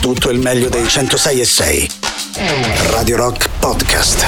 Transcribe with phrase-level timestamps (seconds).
[0.00, 1.90] tutto il meglio dei 106 e 6.
[2.90, 4.26] Radio Rock Podcast.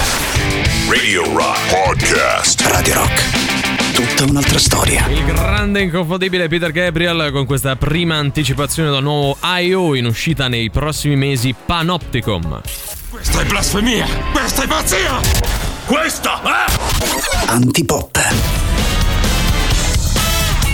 [0.88, 2.60] Radio Rock Podcast.
[2.66, 3.94] Radio Rock.
[3.94, 5.06] Tutta un'altra storia.
[5.08, 9.94] Il grande inconfondibile Peter Gabriel con questa prima anticipazione del nuovo I.O.
[9.94, 12.60] in uscita nei prossimi mesi Panopticon.
[13.08, 14.06] Questa è blasfemia!
[14.30, 15.20] Questa è pazzia!
[15.86, 17.50] Questa è...
[17.50, 18.51] Antipop.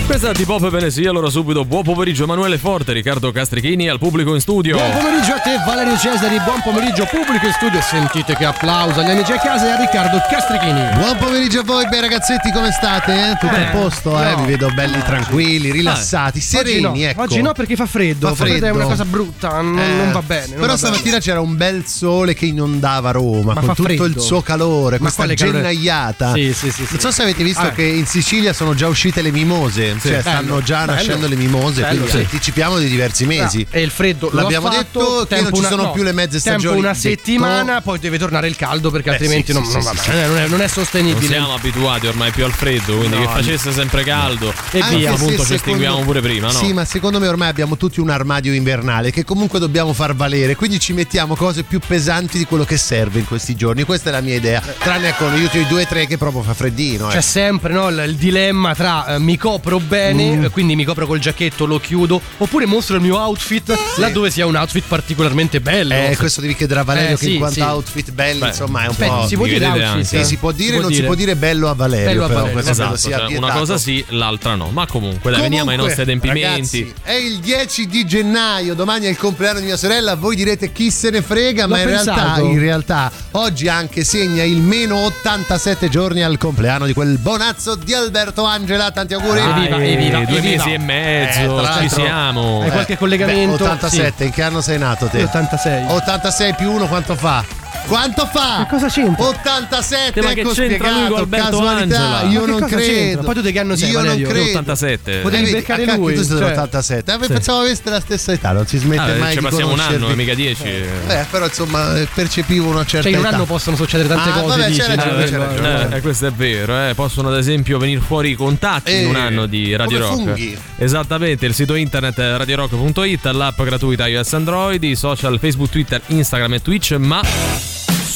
[0.09, 4.33] Questa è T-Pop bene sì, allora subito buon pomeriggio Emanuele Forte, Riccardo Castrichini al pubblico
[4.33, 4.75] in studio.
[4.75, 7.79] Buon pomeriggio a te Valerio Cesari, buon pomeriggio pubblico in studio.
[7.79, 10.81] Sentite che applauso agli amici a casa e a Riccardo Castrichini.
[10.95, 13.13] Buon pomeriggio a voi, bei ragazzetti, come state?
[13.13, 13.37] Eh?
[13.39, 14.31] Tutto Eh, a posto, eh?
[14.31, 14.37] no.
[14.37, 17.21] Vi vedo belli tranquilli, rilassati, sereni, Oggi no, ecco.
[17.21, 18.27] oggi no perché fa freddo.
[18.29, 20.47] Fa Fa freddo è una cosa brutta, non, Eh, non va bene.
[20.47, 21.19] non Però va stamattina bene.
[21.21, 24.05] c'era un bel sole che inondava Roma Ma con tutto freddo.
[24.05, 26.33] il suo calore, Ma questa gennaiata.
[26.33, 26.93] Sì, sì, sì, sì.
[26.93, 27.69] Non so se avete visto Ah.
[27.69, 30.91] che in Sicilia sono già uscite le mimose, cioè stanno bello, già bello.
[30.93, 32.17] nascendo le mimose, Bello, quindi sì.
[32.17, 33.65] anticipiamo di diversi mesi.
[33.69, 36.03] Ah, e il freddo L'abbiamo fatto, detto che non tempo ci una- sono no, più
[36.03, 36.79] le mezze Tempo stagioni.
[36.79, 36.99] una Detto.
[37.01, 40.01] settimana, poi deve tornare il caldo perché Eh, altrimenti sì, non, sì, non sì, va
[40.01, 41.25] sì, bene, non è, non è Non sostenibile.
[41.27, 45.11] siamo abituati ormai più al freddo, quindi No, che facesse sempre caldo e Anche via,
[45.13, 46.53] appunto ci estinguiamo pure prima, no?
[46.59, 50.55] Sì, ma secondo me ormai abbiamo tutti un armadio invernale che comunque dobbiamo far valere,
[50.55, 53.83] quindi ci mettiamo cose più pesanti di quello che serve in questi giorni.
[53.83, 54.61] Questa è la mia idea.
[54.79, 57.07] Tranne con gli ultimi due o tre che proprio fa freddino.
[57.07, 57.21] C'è Eh.
[57.21, 60.43] sempre no, il, il dilemma tra eh, mi copro bene, Mm.
[60.45, 64.45] eh, quindi mi copro col giacchetto, lo chiudo, oppure mostro il mio outfit laddove sia
[64.45, 65.93] un outfit particolarmente bello.
[65.93, 67.61] Eh, questo devi chiedere a Valerio Eh, che sì, in quanto sì.
[67.61, 69.27] outfit belli, Beh, insomma, è un Aspetta, po'.
[69.27, 69.83] si può dire outfit?
[69.85, 70.03] anche.
[70.05, 72.05] Sì, si può dire, può non si può dire bello a Valerio.
[72.07, 74.69] Bello a però, Valerio, questo credo Esatto, sia cioè, una cosa sì, l'altra no.
[74.71, 76.41] Ma comunque, dai, veniamo ai nostri adempimenti.
[76.81, 80.15] ragazzi, è il 10 di gennaio, domani è il compleanno di mia sorella.
[80.15, 84.43] Voi direte chi se ne frega, L'ho ma in realtà, in realtà oggi anche segna
[84.43, 88.91] il meno 87 giorni al compleanno di quel bonazzo di Alberto Angela.
[88.91, 89.39] Tanti auguri.
[89.39, 90.63] Dai, Evviva, evviva, due evviva.
[90.63, 92.61] mesi e Eh, mezzo, tra ci siamo.
[92.61, 93.63] Hai qualche Beh, collegamento?
[93.63, 95.19] 87, in che anno sei nato te?
[95.19, 95.23] Sì.
[95.25, 95.85] 86.
[95.89, 97.43] 86 più 1 quanto fa?
[97.89, 98.65] Quanto fa?
[98.69, 99.25] Che cosa c'entra?
[99.25, 102.31] 87, Ma che ecco c'entra lui spiegato, con Alberto casualità, Angela?
[102.31, 103.21] io non credo.
[103.23, 104.41] Poi tu di che anno sei, Io non credo.
[104.59, 105.17] 87.
[105.21, 106.51] Potevi beccare a cacchio, lui, Tu sei cioè.
[106.53, 107.03] dell'87.
[107.09, 107.27] Eh, Sì.
[107.33, 110.07] Pensavo aveste la stessa età, non si smette Ah, mai ci di passiamo un anno,
[110.15, 110.63] mica 10.
[110.67, 113.35] Eh, però insomma eh, percepivo una certa Cioè, in un età.
[113.35, 114.45] anno possono succedere tante Ah, cose.
[114.57, 115.95] vabbè, dici, c'è ragione, c'è ragione.
[115.95, 116.93] Eh, questo è vero, eh.
[116.93, 120.23] possono ad esempio venire fuori i contatti in un Eh, anno di Radio come Rock.
[120.37, 120.57] funghi.
[120.77, 126.53] Esattamente, il sito internet è radiorock.it, l'app gratuita iOS Android, i social Facebook, Twitter, Instagram
[126.53, 127.21] e Twitch, ma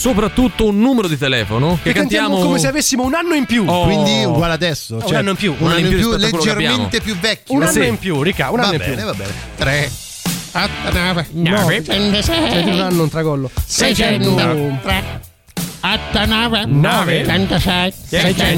[0.03, 3.63] soprattutto un numero di telefono che, Che cantiamo come se avessimo un anno in più.
[3.65, 3.85] Oh.
[3.85, 4.95] Quindi uguale adesso.
[4.95, 5.55] Un cioè, anno in più.
[5.57, 7.55] Un anno in più, che leggermente più vecchio.
[7.55, 7.85] Un anno sì.
[7.85, 8.89] in più, Rica, un anno Va in più.
[8.89, 9.31] bene, va bene.
[9.55, 9.91] 3
[10.91, 13.49] 9 No, cioè, di un anno un tracollo.
[13.65, 15.32] 600
[16.65, 18.55] 9 96 Cioè,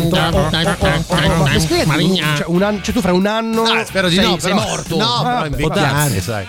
[2.48, 4.96] un anno, cioè tu fra un anno Ah, spero di sei, no, sei però- morto.
[4.98, 6.48] No, però Ah, invecchiare, sai.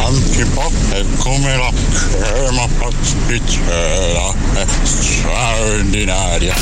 [0.00, 6.54] Antipop è come la crema pasticcera, è straordinaria.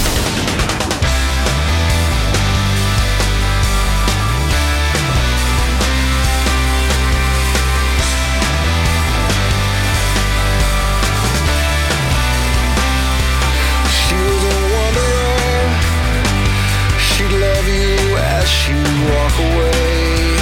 [19.39, 20.37] Away.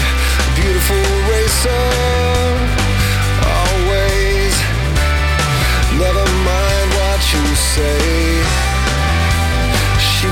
[0.55, 1.05] Beautiful
[3.59, 4.55] always.
[5.99, 8.43] Never mind what you say.
[9.99, 10.29] She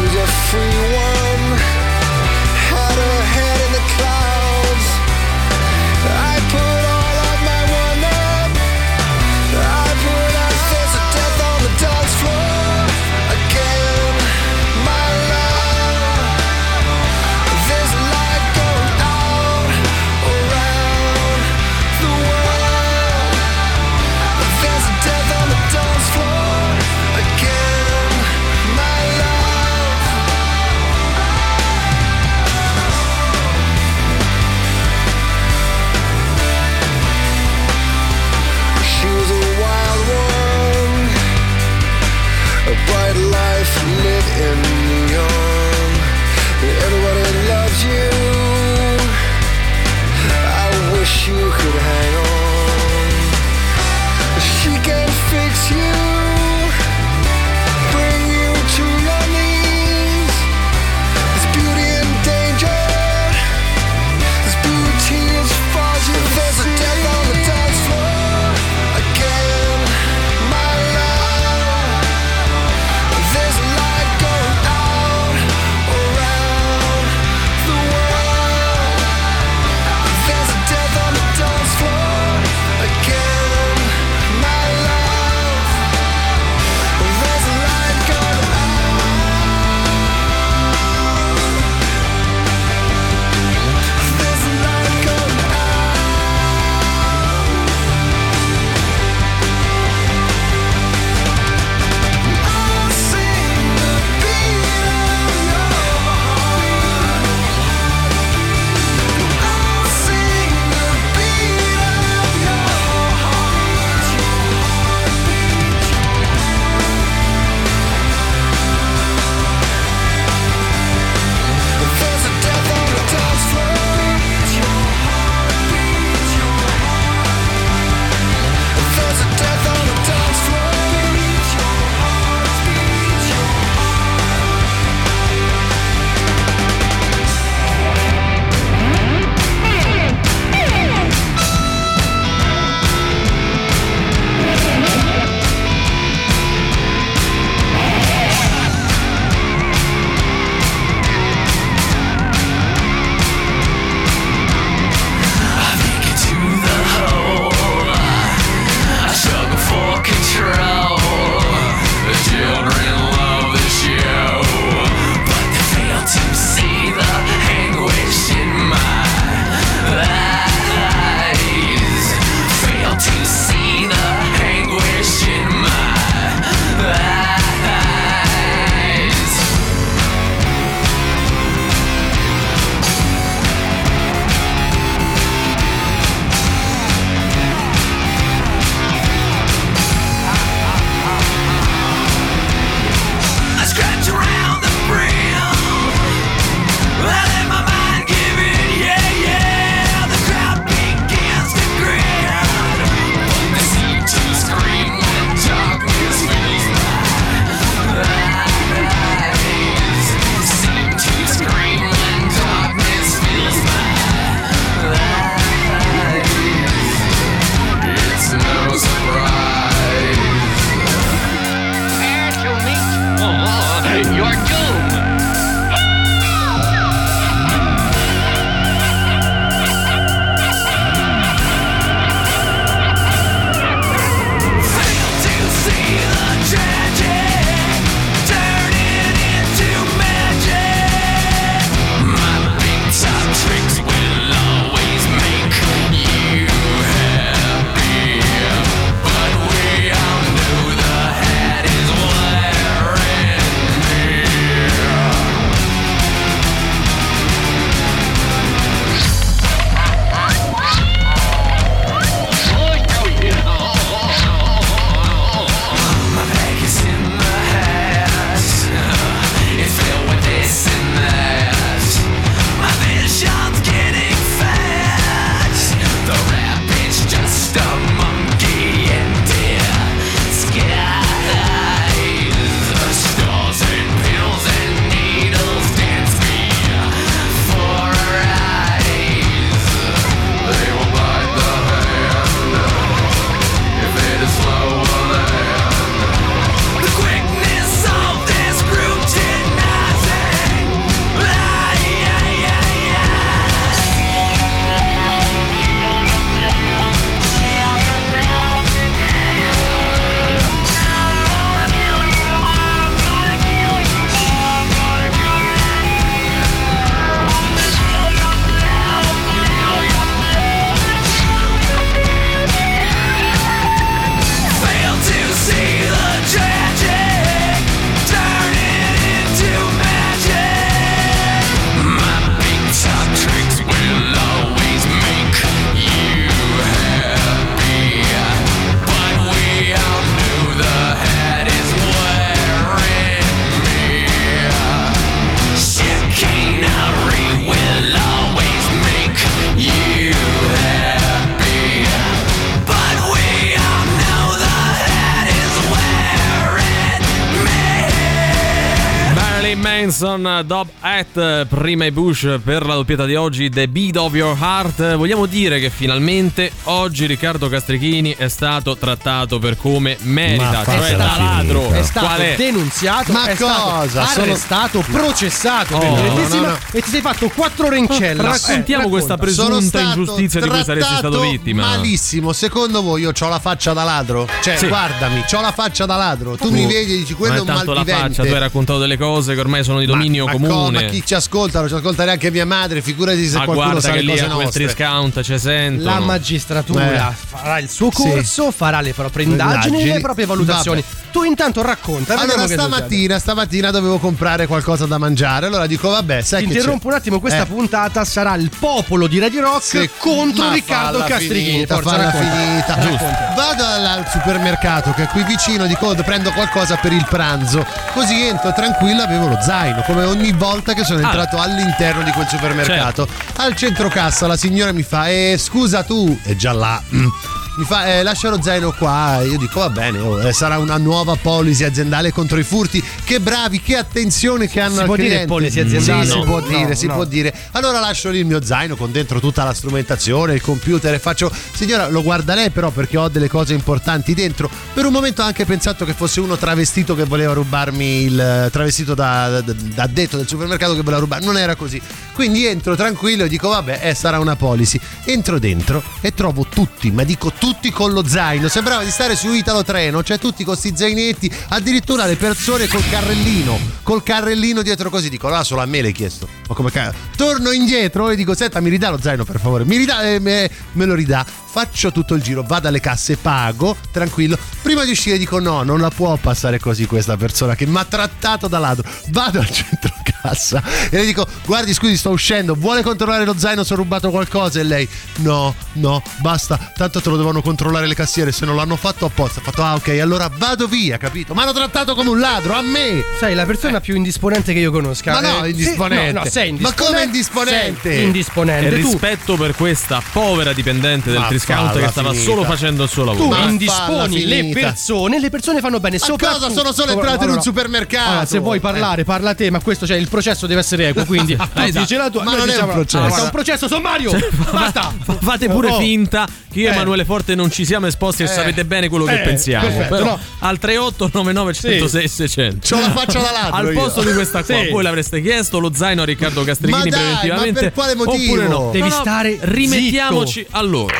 [360.22, 364.36] Benson, Dob At, prima i Bush per la doppietta di oggi, The Beat of Your
[364.40, 364.94] Heart.
[364.94, 370.96] Vogliamo dire che finalmente oggi Riccardo Castrichini è stato trattato per come merita, Ma cioè
[370.96, 371.70] da ladro.
[371.72, 372.34] È stato Qual è?
[372.36, 373.88] denunziato, Ma è cosa?
[373.88, 376.58] stato Sono- arrestato, processato per Oh, violentisima no, no.
[376.70, 378.22] e ti sei fatto quattro ore in cella.
[378.22, 379.16] Raccontiamo Eh, questa.
[379.16, 381.66] Sono presunta ingiustizia di cui saresti stato vittima.
[381.66, 384.28] Malissimo, secondo voi io ho la faccia da ladro?
[384.42, 384.68] Cioè, Sì.
[384.68, 386.36] guardami, ho la faccia da ladro.
[386.36, 387.92] Tu mi vedi e dici quello è un la malvivente.
[387.92, 390.82] faccia, tu hai raccontato delle cose che ormai sono di dominio ma, ma co- comune.
[390.82, 391.60] ma chi ci ascolta?
[391.60, 394.64] Non ci ascolta neanche mia madre, figurati se Ma qualcuno sa che le cose nostre.
[394.64, 395.90] triscount ci sentono.
[395.90, 397.14] La magistratura Eh.
[397.14, 398.02] farà il suo Sì.
[398.02, 399.92] corso, farà le proprie indagini e Indagini.
[399.94, 400.84] le proprie valutazioni.
[401.12, 402.18] Tu intanto racconta.
[402.18, 405.46] Allora stamattina, stamattina dovevo comprare qualcosa da mangiare.
[405.46, 406.94] Allora dico, vabbè, sai Ti che interrompo c'è?
[406.94, 407.46] un attimo, questa Eh.
[407.46, 412.30] puntata sarà il popolo di Radio Rock Sì, contro ma Riccardo finita, Forza, falla racconta.
[412.36, 412.74] finita.
[412.74, 413.32] Racconta.
[413.36, 417.64] Vado al, supermercato che è qui vicino, dico "Oh, prendo qualcosa per il pranzo.
[417.92, 421.04] Così entro tranquillo, avevo lo zaino, come ogni volta che sono Ah.
[421.04, 423.06] entrato all'interno di quel supermercato.
[423.36, 426.80] Al centro cassa la signora mi fa, eh, scusa tu, è già là.
[426.94, 427.06] mm.
[427.54, 429.20] Mi fa, eh, lascia lo zaino qua.
[429.24, 432.82] Io dico, va bene, oh, eh, sarà una nuova policy aziendale contro i furti.
[433.04, 435.26] Che bravi, che attenzione che hanno Si al può dire cliente.
[435.26, 436.04] policy aziendale?
[436.06, 436.94] Sì, si No, può no, dire, si no.
[436.94, 437.34] può dire.
[437.50, 441.30] Allora lascio lì il mio zaino con dentro tutta la strumentazione, il computer e faccio,
[441.52, 444.48] signora, lo guarda lei però perché ho delle cose importanti dentro.
[444.72, 448.94] Per un momento ho anche pensato che fosse uno travestito che voleva rubarmi il travestito
[448.94, 451.22] da, da, da addetto del supermercato che voleva rubare.
[451.22, 451.78] Non era così.
[452.14, 454.80] Quindi entro tranquillo e dico, vabbè, eh, sarà una policy.
[455.04, 457.40] Entro dentro e trovo tutti, ma dico tutti
[457.72, 458.46] con lo zaino.
[458.46, 462.88] Sembrava di stare su Italo Treno, cioè tutti con sti zainetti, addirittura le persone col
[462.88, 465.08] carrellino, col carrellino dietro così.
[465.08, 466.28] Dico, allora solo a me l'hai chiesto.
[466.48, 466.96] Ma come cazzo?
[467.16, 469.64] Torno indietro e dico, senta, mi ridà lo zaino per favore.
[469.64, 471.24] Mi ridà, eh, me, me lo ridà.
[471.24, 474.38] Faccio tutto il giro, vado alle casse, pago, tranquillo.
[474.62, 477.84] Prima di uscire dico, no, non la può passare così questa persona che mi ha
[477.84, 478.88] trattato da ladro.
[479.08, 483.64] Vado al centro cassa e le dico, guardi, scusi, sto uscendo, vuole controllare lo zaino
[483.64, 484.60] se ho rubato qualcosa?
[484.60, 488.76] E lei, no, no, basta, tanto te lo devono controllare le cassiere, se non l'hanno
[488.76, 489.40] fatto apposta.
[489.40, 491.34] Ha fatto, ah ok, allora vado via, capito?
[491.34, 493.02] Ma hanno trattato come un ladro, a me!
[493.18, 495.12] Sei la persona più indisponente che io conosca.
[495.12, 496.06] Ma no, Eh, indisponente.
[496.08, 496.84] sì, no, no, sei Ma indisponente.
[496.92, 497.92] come indisponente?
[497.92, 498.66] Sei indisponente.
[498.76, 502.30] E tu, rispetto per questa povera dipendente del Ma Triscount che stava finita.
[502.30, 503.28] solo facendo il suo tu lavoro.
[503.28, 505.98] Ma indisponi le persone, le persone fanno bene.
[506.00, 506.50] Ma cosa?
[506.50, 508.08] Sono solo Allora, entrato in un supermercato.
[508.10, 511.34] allora, se vuoi parlare, parla te, ma questo, cioè, il processo deve essere equo, quindi
[511.34, 511.78] tu Esatto.
[511.80, 512.22] dici la tua.
[512.22, 513.16] Ma non è diciamo- un processo.
[513.16, 514.12] È un processo sommario.
[514.52, 514.92] Basta.
[515.02, 515.78] Fa- Fate pure Oh.
[515.78, 516.74] finta che io e Eh.
[516.74, 519.66] Emanuele Forte non ci siamo esposti e sapete bene quello che Eh, pensiamo.
[519.66, 520.18] perfetto, Però no.
[520.40, 522.68] al 38 99 106 600.
[522.68, 523.80] C'ho la faccia da ladro Al io.
[523.80, 524.68] posto di questa qua, Sì.
[524.70, 527.52] voi l'avreste chiesto lo zaino a Riccardo Castrichini Ma dai, preventivamente?
[527.52, 528.32] ma per quale motivo?
[528.32, 528.70] Oppure no?
[528.72, 530.96] Devi No, no, stare Rimettiamoci allora.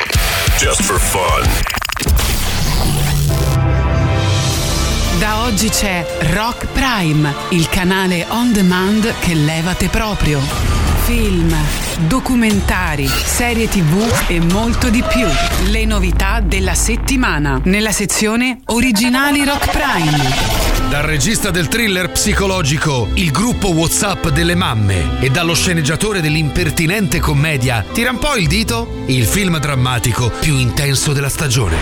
[0.59, 1.81] Just for fun.
[5.23, 10.41] Da oggi c'è Rock Prime, il canale on demand che levate proprio.
[11.05, 11.55] Film,
[12.09, 15.29] documentari, serie tv e molto di più.
[15.71, 20.72] Le novità della settimana nella sezione Originali Rock Prime.
[20.93, 27.83] Dal regista del thriller psicologico Il gruppo WhatsApp delle mamme e dallo sceneggiatore dell'impertinente commedia
[27.95, 29.01] Tira un po' il dito?
[29.07, 31.77] Il film drammatico più intenso della stagione.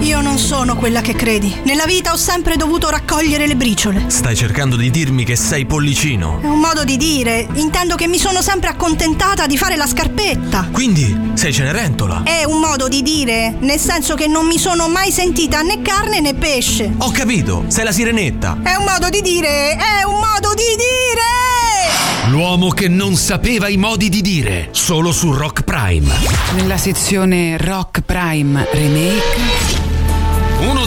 [0.00, 1.54] Io non sono quella che credi.
[1.64, 4.04] Nella vita ho sempre dovuto raccogliere le briciole.
[4.08, 6.40] Stai cercando di dirmi che sei pollicino.
[6.42, 7.48] È un modo di dire.
[7.54, 10.68] Intendo che mi sono sempre accontentata di fare la scarpetta.
[10.70, 12.24] Quindi sei Cenerentola.
[12.24, 16.20] È un modo di dire, nel senso che non mi sono mai sentita né carne
[16.20, 16.92] né pesce.
[16.98, 18.55] Ho capito, sei la sirenetta.
[18.62, 22.30] È un modo di dire, è un modo di dire!
[22.30, 26.12] L'uomo che non sapeva i modi di dire, solo su Rock Prime.
[26.54, 29.75] Nella sezione Rock Prime Remake.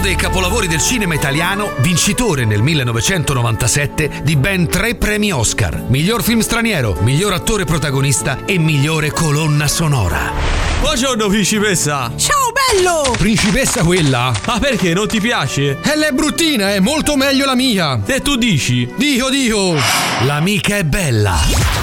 [0.00, 5.84] Uno dei capolavori del cinema italiano, vincitore nel 1997 di ben tre premi Oscar.
[5.88, 10.32] Miglior film straniero, miglior attore protagonista e migliore colonna sonora.
[10.80, 12.10] Buongiorno, principessa.
[12.16, 13.14] Ciao bello!
[13.18, 14.32] Principessa quella?
[14.46, 15.78] Ah, perché non ti piace?
[15.82, 18.00] E l'è bruttina, è molto meglio la mia.
[18.06, 18.90] E tu dici?
[18.96, 19.74] Dio, Dio.
[20.22, 21.38] L'amica è bella.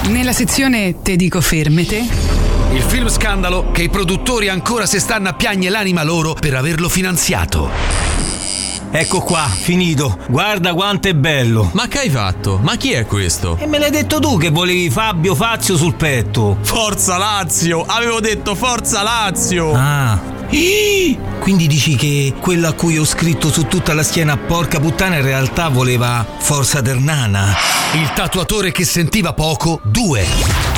[0.08, 2.47] Nella sezione Te dico fermete.
[2.70, 6.88] Il film scandalo che i produttori ancora se stanno a piagne l'anima loro per averlo
[6.88, 7.70] finanziato.
[8.90, 10.18] Ecco qua, finito.
[10.28, 11.70] Guarda quanto è bello.
[11.72, 12.58] Ma che hai fatto?
[12.62, 13.56] Ma chi è questo?
[13.58, 16.58] E me l'hai detto tu che volevi Fabio Fazio sul petto.
[16.60, 17.84] Forza Lazio!
[17.86, 19.72] Avevo detto Forza Lazio!
[19.74, 20.20] Ah.
[20.50, 21.18] Ih!
[21.40, 25.22] Quindi dici che quello a cui ho scritto su tutta la schiena porca puttana in
[25.22, 27.54] realtà voleva Forza Ternana.
[27.94, 30.77] Il tatuatore che sentiva poco, due.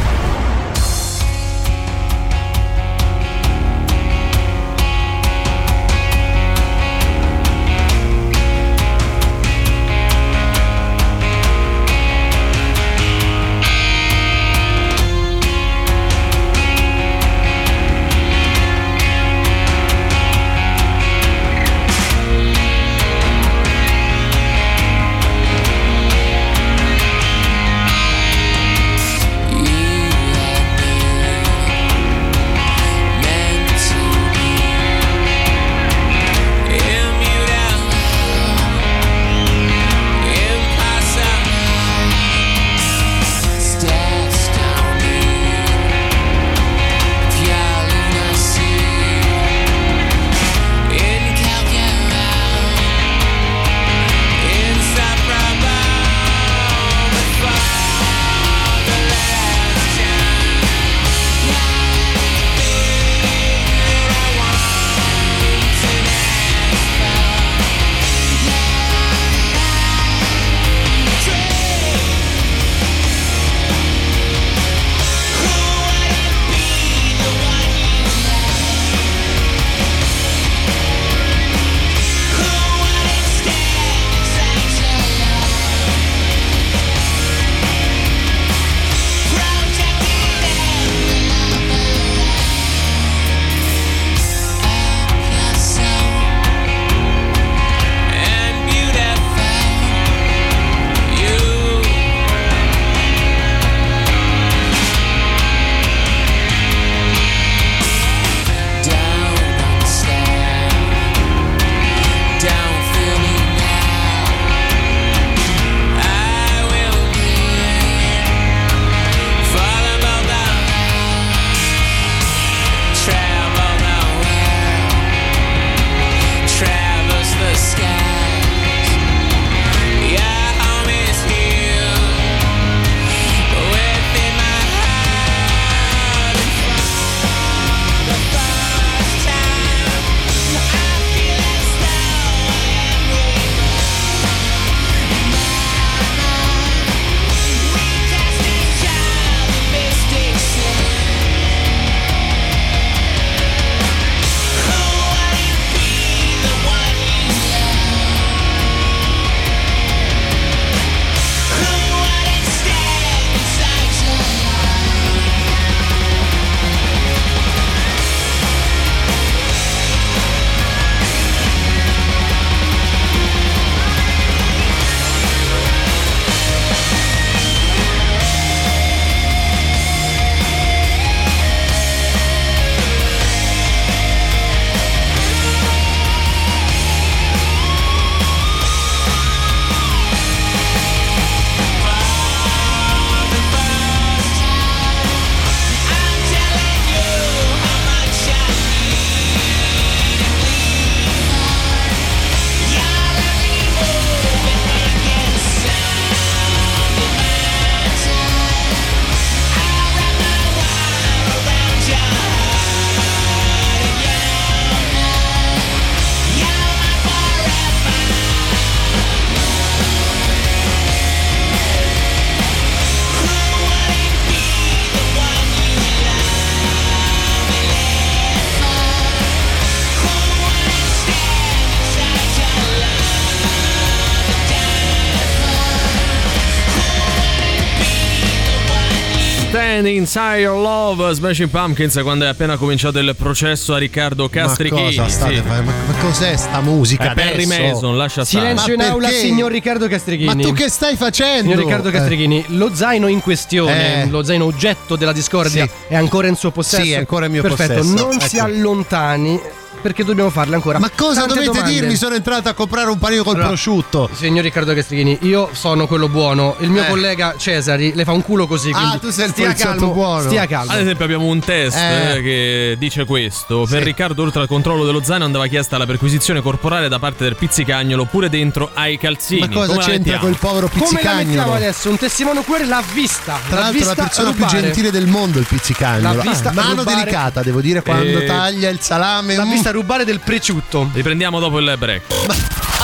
[239.81, 244.95] Stand Inside Your Love, Smashing Pumpkins, quando è appena cominciato il processo a Riccardo Castrichini.
[244.95, 245.41] Ma cosa state Sì.
[245.41, 245.71] facendo?
[245.71, 247.11] Ma, ma cos'è sta musica?
[247.11, 247.61] È Perry adesso?
[247.63, 248.45] Mason, lascia stare.
[248.45, 250.35] Silenzio Ma in aula, signor Riccardo Castrichini.
[250.35, 251.49] Ma tu che stai facendo?
[251.49, 251.91] Signor Riccardo Eh.
[251.93, 254.09] Castrichini, lo zaino in questione, Eh.
[254.09, 255.71] lo zaino oggetto della discordia, Sì.
[255.87, 256.83] è ancora in suo possesso?
[256.83, 257.95] Sì, è ancora in mio Perfetto, possesso.
[258.07, 258.45] non si Ecco.
[258.45, 259.39] allontani
[259.81, 260.79] perché dobbiamo farle ancora.
[260.79, 261.71] Ma cosa tante dovete domande.
[261.73, 261.95] dirmi?
[261.95, 264.09] Sono entrato a comprare un panino col Allora, prosciutto.
[264.13, 266.55] Signor Riccardo Castrichini, io sono quello buono.
[266.59, 266.87] Il mio Eh.
[266.87, 268.71] collega Cesari le fa un culo così.
[268.73, 270.21] Ah, tu sei il stia calmo, buono.
[270.27, 270.71] Stia calmo.
[270.71, 272.17] Ad esempio abbiamo un test Eh.
[272.17, 273.65] eh, che dice questo.
[273.69, 273.83] Per Sì.
[273.85, 278.05] Riccardo, oltre al controllo dello zaino, andava chiesta la perquisizione corporale da parte del pizzicagnolo
[278.05, 279.41] pure dentro ai calzini.
[279.41, 280.19] Ma cosa Come c'entra mettiamo?
[280.19, 281.53] quel povero Come la mettiamo pizzicagnolo?
[281.55, 281.89] adesso?
[281.89, 283.39] Un testimone oculare l'ha vista.
[283.47, 286.15] Tra l'ha l'altro vista la persona più gentile del mondo il pizzicagnolo.
[286.15, 288.25] L'ha vista Ah, mano rubare- delicata, devo dire, quando Eh.
[288.25, 289.35] taglia il salame.
[289.35, 289.49] L'ha mm.
[289.71, 290.89] Vista rubare del preciutto.
[290.93, 292.03] Riprendiamo dopo il break.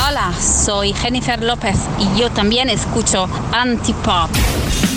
[0.07, 4.96] Hola, soy Jennifer López y yo también escucho Antipop.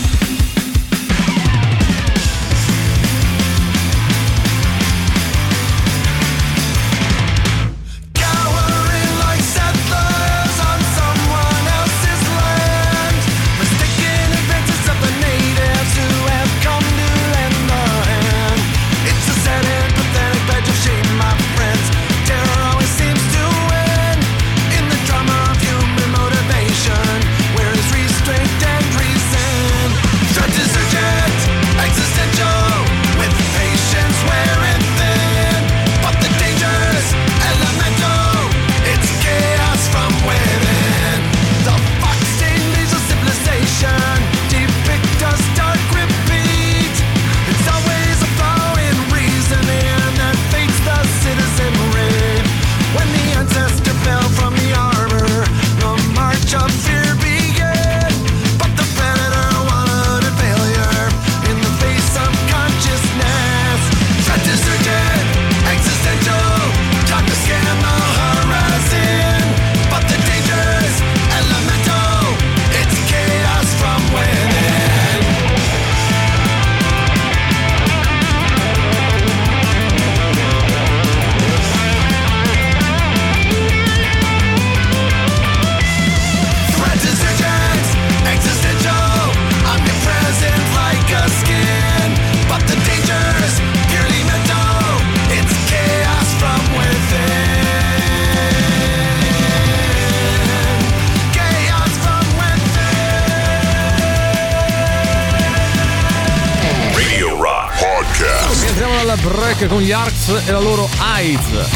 [109.61, 111.69] Break con gli Arcs e la loro AIDS.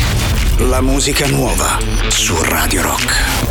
[0.58, 3.43] La musica nuova su Radio Rock.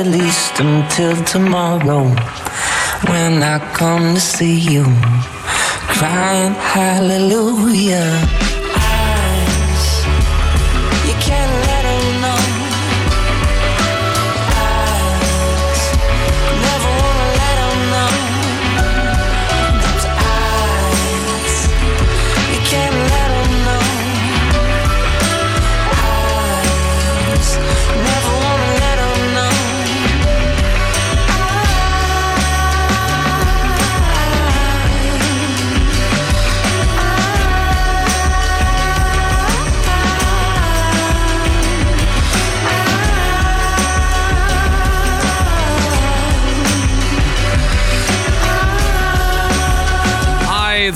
[0.00, 2.04] At least until tomorrow,
[3.10, 4.84] when I come to see you,
[5.94, 8.59] crying hallelujah.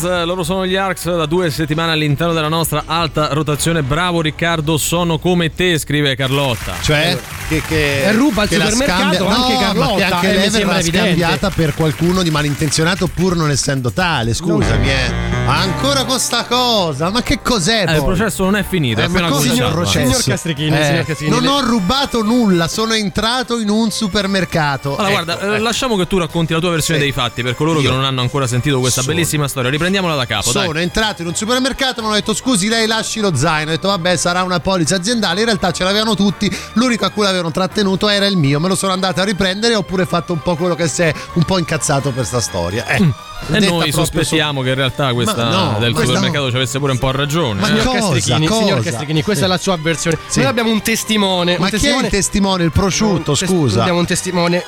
[0.05, 3.83] Loro sono gli Arcs da due settimane all'interno della nostra alta rotazione.
[3.83, 6.75] Bravo Riccardo, sono come te, scrive Carlotta.
[6.81, 10.51] Cioè, che, che E ruba al che supermercato scambia- anche no, Carlotta, che anche eh,
[10.51, 11.07] verrà evidente.
[11.09, 14.35] scambiata per qualcuno di malintenzionato pur non essendo tale.
[14.35, 15.13] Scusami, eh.
[15.47, 17.85] Ancora con sta cosa, ma che cos'è?
[17.87, 19.87] Eh, il processo non è finito, è Eh, ma appena signor?
[19.89, 24.97] Signor Castrichini, Eh, signor Castrichini, non ho rubato nulla, sono entrato in un supermercato.
[24.97, 25.59] Allora, Ecco, guarda, eh, eh.
[25.59, 27.05] lasciamo che tu racconti la tua versione Sì.
[27.07, 29.69] dei fatti per coloro Io che non hanno ancora sentito questa sono- bellissima storia.
[29.71, 30.83] Riprendiamola da capo, Sono dai.
[30.83, 34.17] entrato in un supermercato, mi hanno detto scusi lei lasci lo zaino, ho detto vabbè
[34.17, 38.27] sarà una polizza aziendale, in realtà ce l'avevano tutti, l'unico a cui l'avevano trattenuto era
[38.27, 41.03] il mio, me lo sono andato a riprendere oppure fatto un po' quello che si
[41.03, 42.87] è un po' incazzato per sta storia.
[42.87, 43.13] Eh,
[43.53, 46.51] E noi sospettiamo che in realtà questa Ma no, del supermercato no.
[46.51, 47.61] ci avesse pure un po' ragione.
[47.61, 47.71] Ma eh.
[47.71, 47.99] Signor Cosa?
[48.13, 48.61] Castrichini, Cosa?
[48.63, 49.51] signor Castrichini, questa Sì.
[49.51, 50.19] è la sua versione.
[50.29, 50.39] Sì.
[50.41, 51.59] Noi abbiamo un testimone.
[51.59, 52.65] Ma un chi è testimone il testimone?
[52.65, 53.81] Il prosciutto, un tes- scusa.
[53.81, 54.65] Abbiamo un testimone.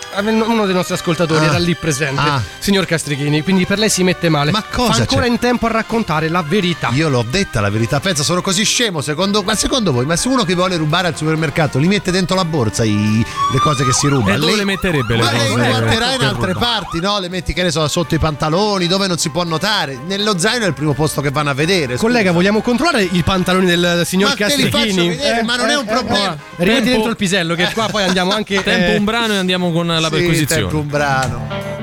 [0.47, 1.49] Uno dei nostri ascoltatori Ah.
[1.49, 2.43] era lì presente, Ah.
[2.59, 3.43] signor Castrichini.
[3.43, 4.51] Quindi per lei si mette male.
[4.51, 5.29] Ma cosa Fa ancora c'è?
[5.29, 6.91] in tempo a raccontare la verità.
[6.93, 9.01] Io l'ho detta la verità, pensa, sono così scemo.
[9.01, 12.37] Secondo, ma secondo voi, ma se uno che vuole rubare al supermercato li mette dentro
[12.37, 14.33] la borsa i- le cose che si ruba?
[14.33, 15.43] E dove lei- le metterebbe le ma cose?
[15.43, 17.19] lei le metterà in altre parti, no?
[17.21, 18.56] Le metti, che ne so, sotto i pantaloni,
[18.87, 19.99] dove non si può notare.
[20.07, 21.97] Nello zaino è il primo posto che vanno a vedere.
[21.97, 22.33] Collega, scusa.
[22.33, 24.93] vogliamo controllare i pantaloni del signor Ma te li Castrichini?
[24.93, 26.31] faccio vedere, ma non è un problema.
[26.31, 28.63] oh, rimetti Tempo- dentro il pisello, che qua poi andiamo anche.
[28.63, 30.63] Tempo eh, un brano e andiamo con la Sì, perquisizione.
[30.63, 31.76] tempo un brano.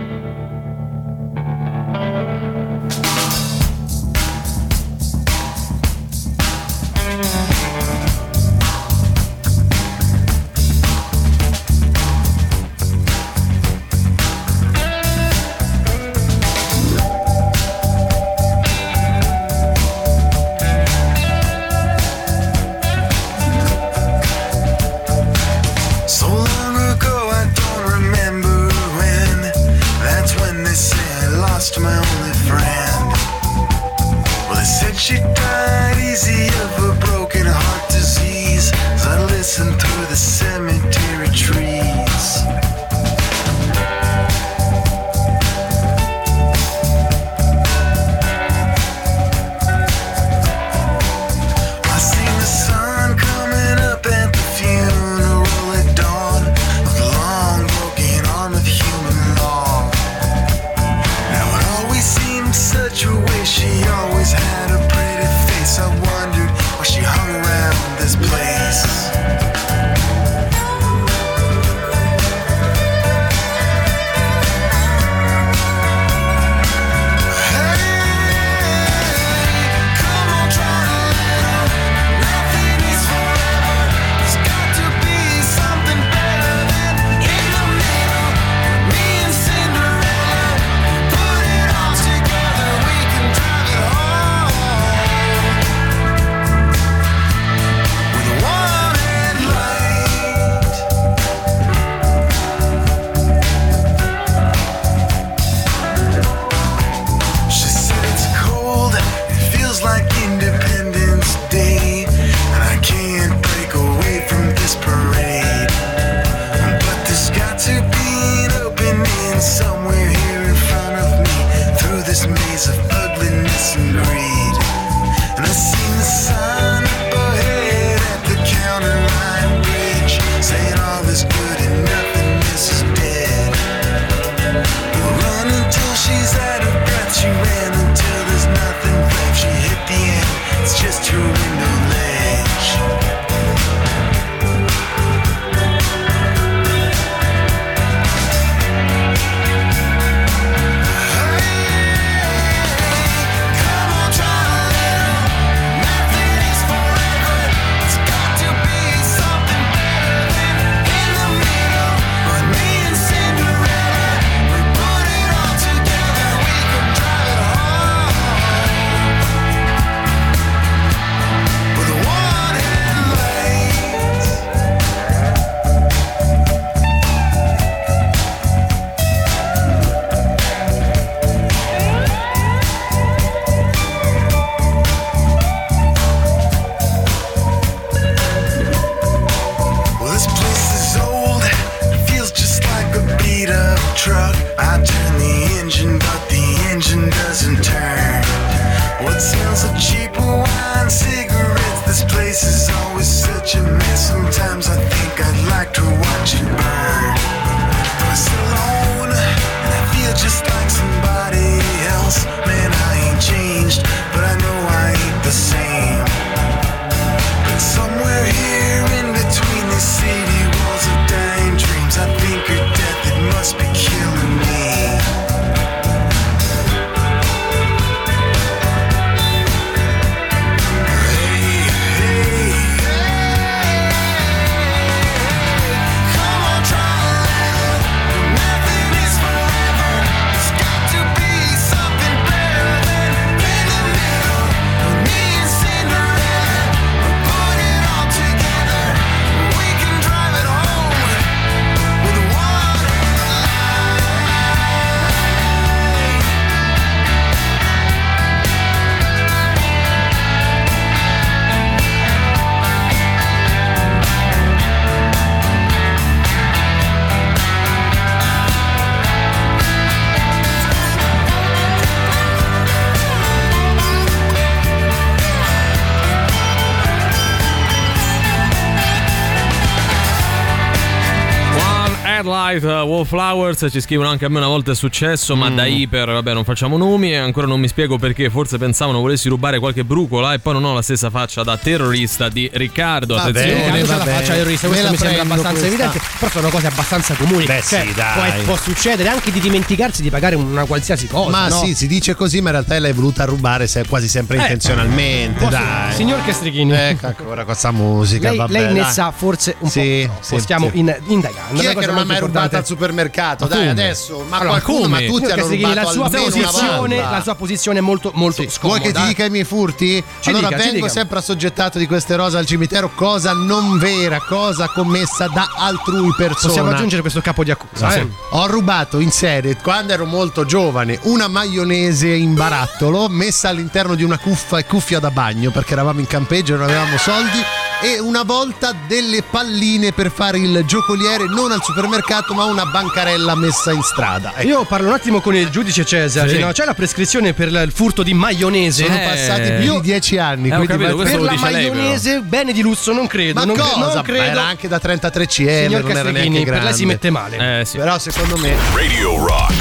[282.54, 285.56] Headlight, uh, Wallflowers, ci scrivono anche a me una volta è successo, ma Mm.
[285.56, 289.30] da iper, vabbè non facciamo nomi e ancora non mi spiego perché, forse pensavano volessi
[289.30, 293.24] rubare qualche brucola e poi non ho la stessa faccia da terrorista di Riccardo, Va
[293.24, 293.54] attenzione.
[293.72, 294.12] Riccardo c'ha la vabbè.
[294.12, 295.68] faccia terrorista, questo mi sembra abbastanza questa.
[295.68, 297.46] evidente, però sono cose abbastanza comuni.
[297.46, 298.32] Beh, Cioè, sì, dai.
[298.34, 301.30] Può, può succedere anche di dimenticarsi di pagare una qualsiasi cosa.
[301.30, 301.56] Ma no?
[301.64, 304.42] sì, si dice così, ma in realtà l'hai voluta rubare se- quasi sempre Eh.
[304.42, 305.40] intenzionalmente.
[305.40, 305.94] Posso- dai.
[305.94, 306.72] Signor Castrichini.
[306.74, 308.30] Ecco ancora con questa musica.
[308.30, 308.92] Lei, vabbè, lei ne dai.
[308.92, 310.18] sa forse un Sì, po'.
[310.22, 310.80] sì, stiamo sì.
[310.80, 311.60] in, indagando.
[311.60, 312.56] Chi è che non ha mai rubato importante.
[312.58, 313.46] al supermercato?
[313.48, 313.70] Dai, come?
[313.70, 315.02] adesso, ma Allora, qualcuno, come?
[315.02, 318.50] ma tutti hanno rubato la sua, posizione, la sua posizione è molto, molto Sì.
[318.50, 318.80] scomoda.
[318.80, 320.04] Vuoi che ti dica i miei furti?
[320.20, 324.68] Ci allora dica, vengo sempre assoggettato di queste rose al cimitero, cosa non vera, cosa
[324.70, 326.48] commessa da altrui persona.
[326.54, 327.90] Possiamo aggiungere questo capo di accusa.
[327.92, 328.00] Sì.
[328.00, 328.08] eh?
[328.32, 334.04] Ho rubato in serie, quando ero molto giovane, una maionese in barattolo messa all'interno di
[334.04, 337.40] una cuffa e cuffia da bagno perché eravamo in campeggio e non avevamo soldi
[337.84, 343.36] e una volta delle palline per fare il giocoliere non al supermercato ma una bancarella
[343.36, 344.34] messa in strada.
[344.36, 344.48] Ecco.
[344.48, 346.30] Io parlo un attimo con il giudice Cesare.
[346.30, 346.40] Sì.
[346.40, 346.52] no?
[346.52, 348.86] C'è la prescrizione per il furto di maionese.
[348.86, 350.48] Sono Eh, passati più di dieci anni.
[350.50, 353.40] Eh, quindi capito, per la dice lei, maionese, bene di lusso, non credo.
[353.40, 353.78] Ma non, cre- cosa?
[353.86, 354.24] non Ma credo.
[354.24, 356.64] era anche da 33 CL, Signor non era neanche Castrichini, per grande.
[356.66, 357.60] lei si mette male.
[357.62, 357.78] Eh sì.
[357.78, 359.54] Però secondo me Radio Rock.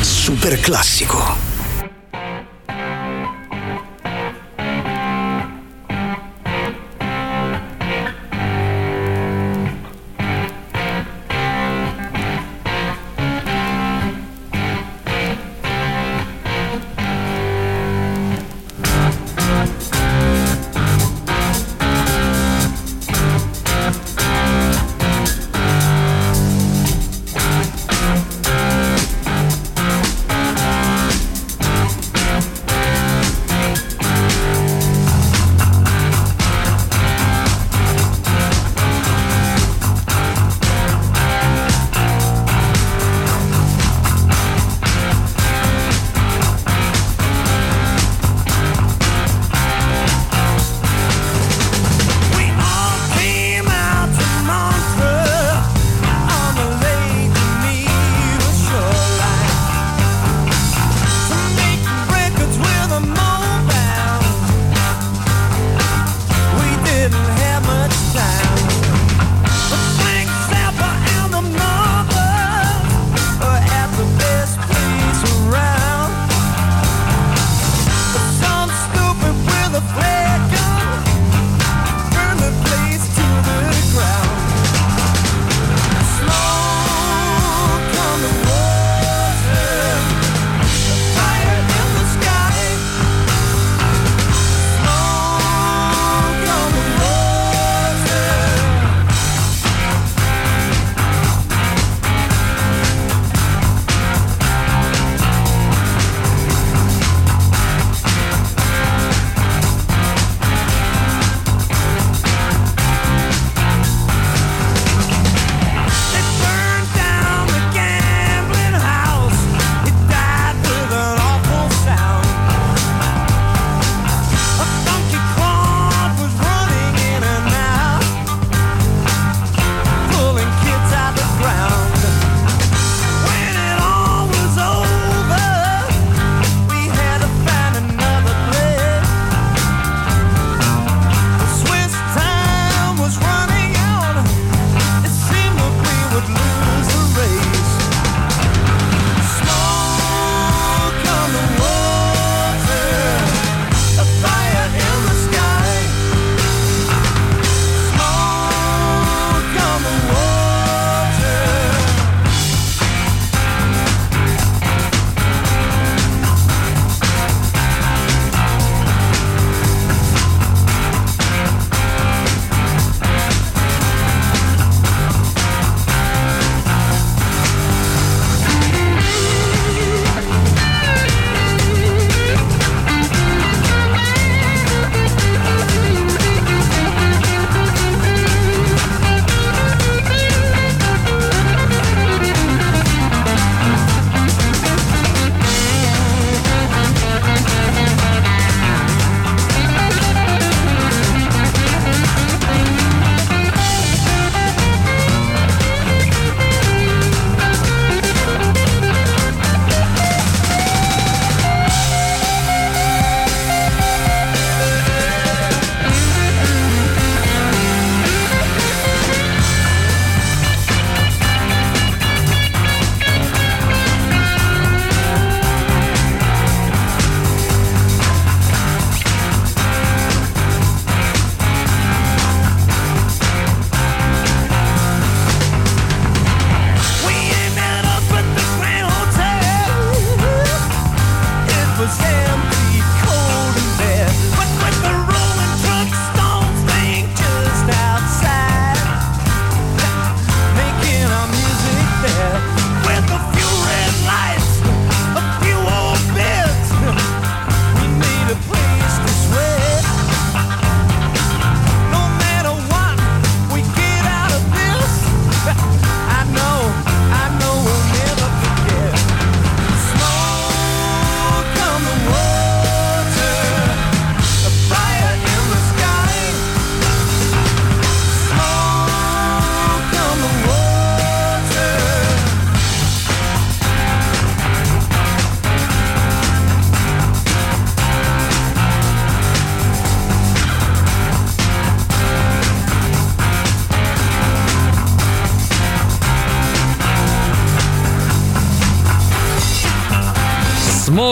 [0.00, 1.47] Super classico.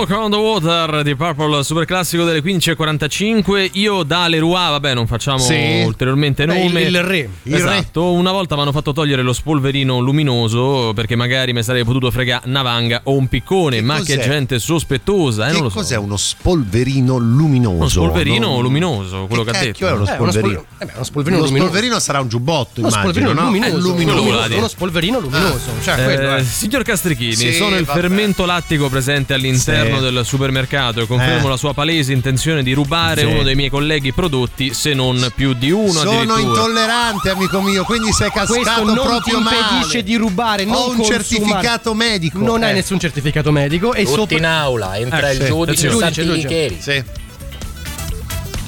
[0.06, 3.70] Smoke on the Water di Purple, super classico delle 15.45.
[3.72, 5.82] Io da Leroy, vabbè, non facciamo Sì.
[5.84, 6.82] ulteriormente Beh, nome.
[6.82, 7.28] il- il re.
[7.42, 8.12] Il esatto.
[8.12, 12.46] Una volta mi hanno fatto togliere lo spolverino luminoso perché magari mi sarei potuto fregare
[12.46, 13.80] una vanga o un piccone.
[13.80, 14.28] ma che cos'è?
[14.28, 15.78] gente sospettosa, eh, Che non lo so.
[15.78, 17.76] cos'è uno spolverino luminoso?
[17.76, 19.86] Uno spolverino Non- luminoso, quello che, ha cacchio detto.
[19.88, 20.60] è uno Eh, uno spolverino?
[20.60, 21.70] spol- eh beh, uno spolverino Uno luminoso.
[21.72, 23.46] spolverino sarà un giubbotto, Uno immagino, spolverino no?
[23.46, 23.76] luminoso.
[23.88, 24.42] Luminoso.
[24.46, 24.54] Dire.
[24.58, 25.70] Uno spolverino luminoso.
[25.82, 26.44] Cioè, Eh, quello è.
[26.44, 30.02] signor Castrichini, Sì, sono il fermento lattico presente all'interno Sì.
[30.12, 31.50] del supermercato e confermo Eh.
[31.50, 33.26] la sua palese intenzione di rubare Sì.
[33.26, 38.12] uno dei miei colleghi prodotti, se non più di uno Sono intollerante, amico mio, quindi
[38.12, 40.02] sei cascato Questo non ti proprio impedisce male.
[40.02, 41.22] di rubare, non Ho un consumare.
[41.24, 42.38] certificato medico.
[42.38, 42.74] Non hai Eh.
[42.74, 45.88] nessun certificato medico e Tutti sopra in aula, entra Eh, il sì, giudice.
[45.90, 46.48] Santi Giudice, giudice.
[46.48, 46.76] Licheri.
[46.80, 47.04] Sì.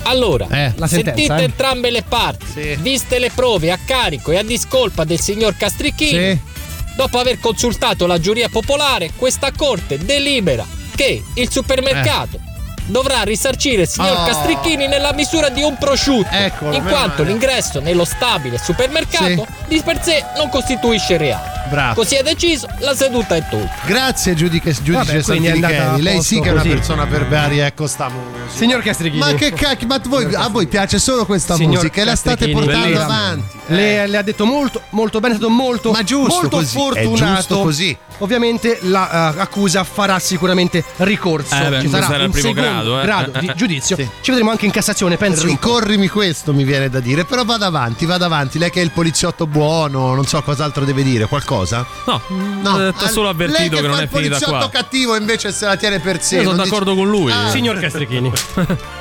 [0.05, 1.43] Allora, Eh, la sentenza, sentite eh.
[1.45, 2.77] entrambe le parti, Sì.
[2.81, 6.39] viste le prove a carico e a discolpa del signor Castrichini, Sì.
[6.97, 10.65] dopo aver consultato la giuria popolare, questa corte delibera
[10.99, 12.41] che il supermercato
[12.87, 14.25] dovrà risarcire il signor Oh.
[14.25, 17.25] Castrichini nella misura di un prosciutto, Eccolo, in quanto male.
[17.29, 21.57] l'ingresso nello stabile supermercato di per sé non costituisce reato.
[21.69, 21.95] Bravo.
[22.01, 23.75] Così è deciso, la seduta è tolta.
[23.85, 26.75] Grazie giudice, giudice è a Lei sì che è una così.
[26.75, 28.23] persona per vari, ecco stiamo.
[28.53, 29.21] Signor Castrichini.
[29.21, 32.49] Ma che cacchio, ma voi- a voi piace solo questa Signor musica e la state
[32.49, 33.03] portando bellissimo.
[33.05, 33.57] avanti.
[33.67, 36.79] Le, le ha detto molto, molto bene, è stato molto, Ma giusto molto così, è
[36.81, 37.35] fortunato.
[37.35, 37.97] giusto così.
[38.19, 41.55] Ovviamente l'accusa farà sicuramente ricorso.
[41.55, 43.03] Eh beh, Ci sarà era un il primo secondo grado, eh.
[43.05, 43.55] grado Eh, di eh.
[43.57, 43.97] giudizio.
[43.97, 44.09] Sì.
[44.21, 45.45] Ci vedremo anche in Cassazione, penso.
[45.47, 47.25] Ricorrimi questo, mi viene da dire.
[47.25, 48.59] Però vada avanti, vada avanti.
[48.59, 51.27] Lei che è il poliziotto buono, non so cos'altro deve dire.
[51.27, 51.87] Qualcosa?
[52.07, 52.21] No,
[52.63, 54.69] No, ti ho solo lei avvertito che, fa non è il finita poliziotto qua.
[54.71, 56.37] cattivo invece se la tiene per sé.
[56.37, 57.33] Io sono non dice- d'accordo con lui.
[57.33, 57.49] Ah.
[57.51, 58.33] Signor Castrichini.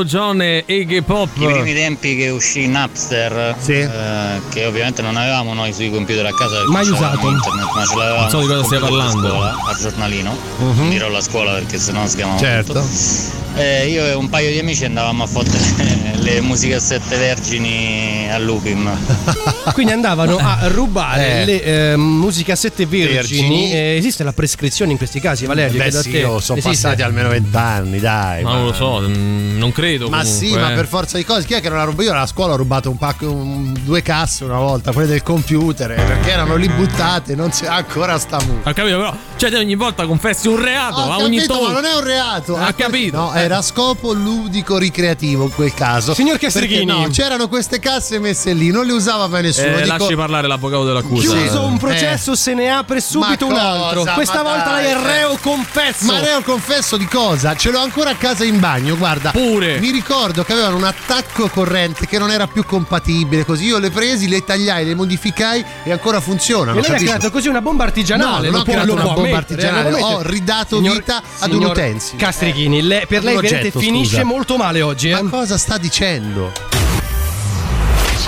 [0.00, 1.28] Ciao John e Iggy Pop.
[1.36, 6.30] I primi tempi che uscì Napster, eh, che ovviamente non avevamo noi sui computer a
[6.34, 7.28] casa Mai usato.
[7.28, 9.28] internet, ma ce l'avevamo Non so di cosa stia parlando.
[9.28, 10.36] scuola, al giornalino.
[10.58, 13.28] Non dirò la scuola perché sennò sgamiamo Certo.
[13.56, 15.58] Eh, io e un paio di amici andavamo a fottere
[16.22, 18.88] le musicassette vergini a Lupim.
[19.74, 21.44] Quindi andavano a rubare Eh.
[21.44, 23.12] le eh, musicassette vergini.
[23.14, 23.72] Vergini.
[23.72, 25.76] Eh, esiste la prescrizione in questi casi, Valerio?
[25.82, 26.24] Beh sì, te.
[26.24, 26.86] oh, sono Esiste?
[26.86, 28.44] passati almeno vent'anni, dai.
[28.44, 29.88] Ma non lo so, mm, non credo.
[29.98, 30.74] Ma comunque, sì, ma eh.
[30.74, 32.02] per forza di cose, chi è che non ha rubato?
[32.02, 35.90] Io alla scuola ho rubato un pacco, un- due casse una volta, quelle del computer,
[35.92, 38.70] eh, perché erano lì buttate, non c'è ancora sta musica.
[38.70, 39.14] Ho capito, però.
[39.36, 41.00] Cioè, te ogni volta confessi un reato.
[41.00, 42.56] Ho a ogni capito, to- ma non è un reato.
[42.56, 43.16] Ha Eh, capito.
[43.16, 46.12] No, era a scopo ludico ricreativo in quel caso.
[46.14, 46.84] Signor Castrichini.
[46.84, 49.76] no, c'erano queste casse messe lì, non le usava mai nessuno.
[49.78, 51.34] Eh, Dico- lasci parlare l'avvocato dell'accusa.
[51.36, 51.78] Chiuso un Eh.
[51.78, 53.98] processo, se ne apre subito Ma un altro.
[54.00, 54.12] cosa?
[54.12, 55.02] Questa Ma volta dai, lei è eh.
[55.06, 56.04] reo confesso.
[56.04, 57.56] Ma reo confesso di cosa?
[57.56, 59.30] Ce l'ho ancora a casa in bagno, guarda.
[59.30, 59.79] Pure.
[59.80, 63.90] Mi ricordo che avevano un attacco corrente che non era più compatibile, così io le
[63.90, 66.72] presi, le tagliai, le modificai e ancora funzionano.
[66.78, 67.10] E lei ha capito?
[67.12, 68.46] creato così una bomba artigianale.
[68.46, 71.64] No, non ho può- creato una bomba ammettere, artigianale, ho ridato Signor- vita ad un
[71.64, 72.18] utensile.
[72.22, 74.24] Castrichini, lei- per lei oggetto, finisce scusa.
[74.24, 75.08] molto male oggi.
[75.10, 75.22] Eh?
[75.22, 76.52] Ma cosa sta dicendo?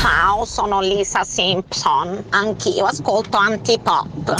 [0.00, 2.24] Ciao, sono Lisa Simpson.
[2.30, 4.34] Anch'io ascolto antipop.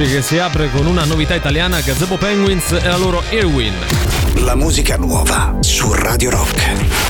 [0.00, 3.74] Oggi che si apre con una novità italiana, Gazebo Penguins e la loro Airwin.
[4.44, 7.07] La musica nuova su Radio Rock.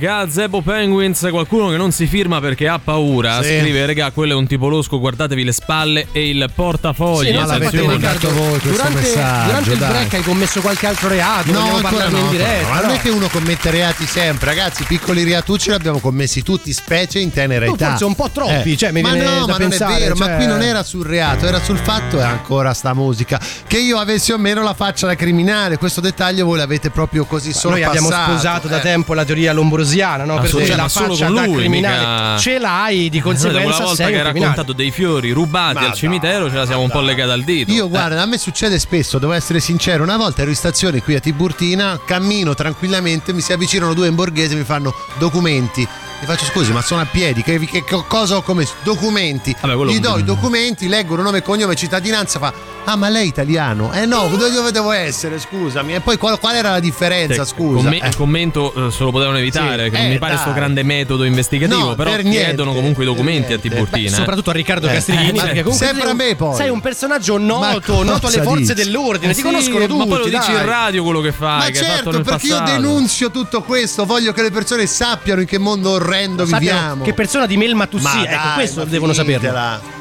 [0.00, 3.42] Gazebo Penguins, qualcuno che non si firma perché ha paura.
[3.42, 3.58] Sì.
[3.58, 7.26] Scrive, regà, quello è un tipo losco, guardatevi le spalle e il portafogli.
[7.26, 9.90] Sì, no, l'avete mandato voi questo durante, messaggio, durante il dai.
[9.90, 11.52] break hai commesso qualche altro reato?
[11.52, 12.62] No, Vogliamo ancora no, in diretta.
[12.62, 12.68] no.
[12.70, 12.94] Ma non no?
[12.94, 14.84] è che uno commette reati sempre, ragazzi.
[14.84, 17.90] Piccoli reatucci li abbiamo commessi tutti, specie in tenera età.
[17.90, 20.14] forse un po' troppi, cioè, mi ma viene no, da ma pensare, non è vero,
[20.16, 23.38] cioè- ma qui non era sul reato, era sul fatto e ancora sta musica.
[23.66, 25.76] Che io avessi o meno la faccia da criminale.
[25.76, 28.80] Questo dettaglio voi l'avete proprio così Noi abbiamo sposato da eh.
[28.80, 29.52] tempo la teoria
[29.96, 30.34] lombrosiana, no?
[30.36, 33.78] Per Assolutamente, cui la faccia con da lui, criminale mica- ce l'hai, di conseguenza quella
[33.78, 34.50] volta sei che un ha criminale.
[34.56, 37.70] raccontato dei fiori rubati Ma al cimitero, ce la siamo un po' legati al dito.
[37.72, 41.14] Io guarda, a me succede spesso, devo essere sincero, una volta ero in stazione qui
[41.14, 45.86] a Tiburtina, cammino tranquillamente, mi si avvicinano due in borghese e mi fanno documenti.
[46.22, 48.74] Gli faccio scusi, ma sono a piedi, che, che- cosa ho commesso?
[48.82, 49.56] Documenti.
[49.58, 52.52] Vabbè, Gli do i documenti, leggono nome, cognome, cittadinanza, fa
[52.84, 53.90] "Ah, ma lei è italiano?".
[53.94, 55.94] Eh no, dove devo essere, scusami.
[55.94, 57.76] E poi qual, qual era la differenza, scusa?
[57.82, 58.08] commen- Eh.
[58.08, 60.42] Il commento eh, se lo potevano evitare, Sì, che non eh, mi pare dai.
[60.42, 64.10] sto grande metodo investigativo, No, però per chiedono niente, comunque i documenti a Tiburtina.
[64.10, 64.14] eh.
[64.14, 66.54] soprattutto a Riccardo Eh, Castrichini, eh, perché comunque sempre sei a un- me poi.
[66.56, 68.84] sei un personaggio noto, noto alle forze dici?
[68.84, 69.96] dell'ordine, ti conoscono tutti.
[69.98, 70.60] ma poi lo dici dai.
[70.60, 74.50] in radio quello che fai, Ma certo, perché io denunzio tutto questo, voglio che le
[74.50, 77.04] persone sappiano in che mondo orrendo Sappiano viviamo.
[77.04, 79.98] Che persona di Melma tu Ma sia, ecco, dai, questo devono saperlo.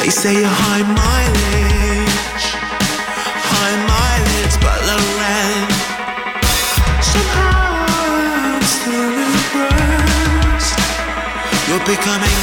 [0.00, 2.46] They say you're high mileage,
[3.50, 5.72] high mileage, but low rent.
[7.02, 10.78] Somehow I'm still impressed.
[11.68, 12.35] You're becoming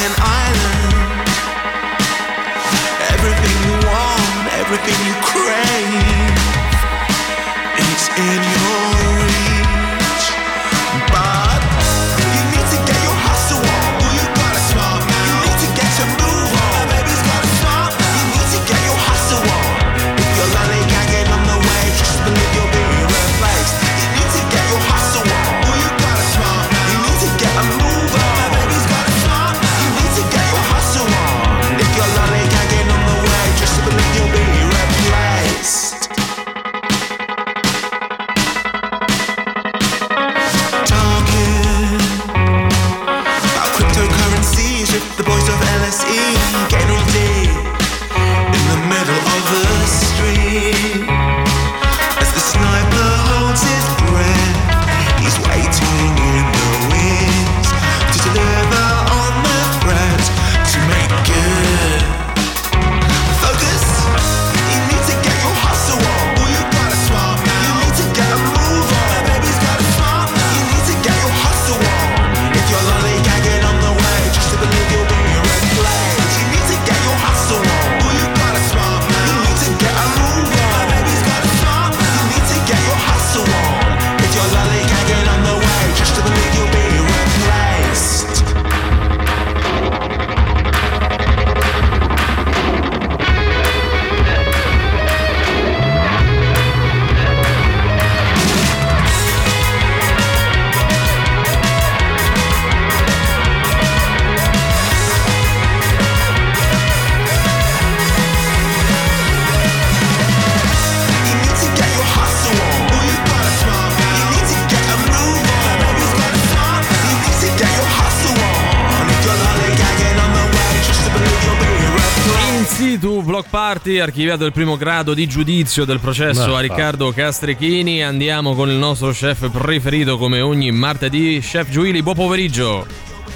[123.84, 128.02] Party, archiviato il primo grado di giudizio del processo Ma a Riccardo Castrichini.
[128.02, 132.02] Andiamo con il nostro chef preferito come ogni martedì, Chef Giuili.
[132.02, 132.88] Buon pomeriggio.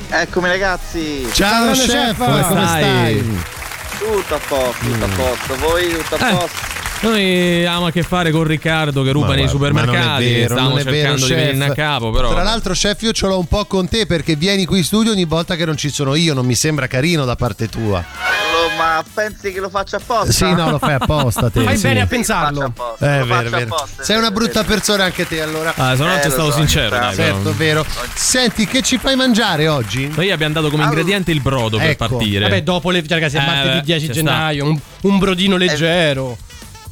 [0.10, 1.28] Eccomi ragazzi.
[1.34, 3.20] Ciao, grande chef, chef, come come stai?
[3.20, 3.44] stai?
[3.98, 5.56] Tutto a posto, tutto a posto.
[5.58, 6.77] Voi tutto a Eh.
[7.00, 10.24] Noi abbiamo a che fare con Riccardo che ruba Ma nei guarda, supermercati.
[10.26, 12.30] vero, Stiamo è vero, cercando di venirne a capo, però.
[12.32, 15.12] Tra l'altro, chef, io ce l'ho un po' con te perché vieni qui in studio
[15.12, 16.34] ogni volta che non ci sono io.
[16.34, 18.04] Non mi sembra carino da parte tua.
[18.04, 20.32] Lo- ma pensi che lo faccia apposta?
[20.32, 21.62] Sì, no, lo fai apposta te.
[21.64, 21.84] Fai sì.
[21.84, 22.64] bene a pensarlo.
[22.64, 23.76] apposta, Eh, vero, vero.
[23.76, 25.74] apposta, Sei una brutta persona anche te, allora.
[25.76, 27.16] Ah, se no Eh, stato so, sincero, dai.
[27.16, 27.34] però.
[27.34, 27.86] Certo, vero.
[28.16, 30.12] Senti, che ci fai mangiare oggi?
[30.16, 32.08] Noi abbiamo dato come ingrediente il brodo per Ecco.
[32.08, 32.42] partire.
[32.42, 35.58] Vabbè, dopo le cioè, ragazzi, è Eh, martedì beh, 10 ci gennaio, un, un brodino
[35.58, 36.38] leggero.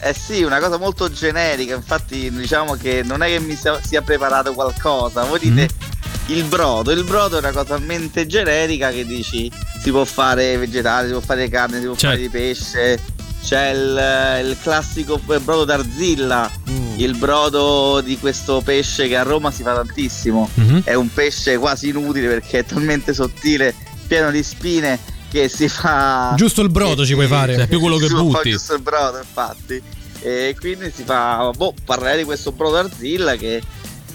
[0.05, 4.53] Eh sì, una cosa molto generica, infatti diciamo che non è che mi sia, preparato
[4.53, 6.35] qualcosa, voi dite Mm.
[6.37, 9.51] il brodo, il brodo è una cosa talmente generica che dici
[9.81, 12.07] si può fare vegetale, si può fare carne, si può Certo.
[12.07, 12.99] fare di pesce,
[13.43, 16.93] c'è il, il classico brodo d'Arzilla, Mm.
[16.99, 20.81] il brodo di questo pesce che a Roma si fa tantissimo, Mhm.
[20.83, 23.73] è un pesce quasi inutile perché è talmente sottile,
[24.05, 24.99] pieno di spine
[25.35, 26.33] che si fa...
[26.37, 27.55] Giusto il brodo ci puoi fare.
[27.55, 28.51] Cioè, più quello che butti.
[28.51, 29.81] Giusto il brodo, infatti.
[30.21, 31.51] E quindi si fa.
[31.53, 33.61] Boh, parlerei di questo brodo Arzilla che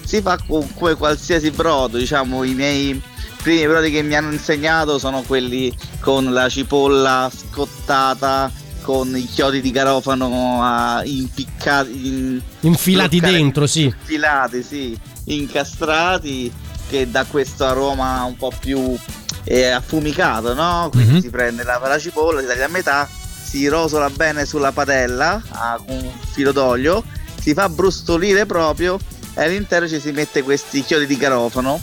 [0.02, 1.98] si fa con come qualsiasi brodo.
[1.98, 3.00] Diciamo, i miei
[3.42, 8.50] primi brodi che mi hanno insegnato sono quelli con la cipolla scottata,
[8.80, 12.06] con i chiodi di garofano ah, impiccati.
[12.06, 13.84] in- Infilati bloccati- dentro, sì.
[13.84, 14.98] Infilati, sì.
[15.24, 16.50] Incastrati,
[16.88, 18.96] che dà questo aroma un po' più
[19.44, 20.88] eh, affumicato, no?
[20.92, 21.20] Quindi Mhm.
[21.20, 23.08] si prende la, la cipolla, si taglia a metà,
[23.42, 27.02] si rosola bene sulla padella ah, con un filo d'olio,
[27.40, 28.98] si fa brustolire proprio
[29.34, 31.80] e all'interno ci si mette questi chiodi di garofano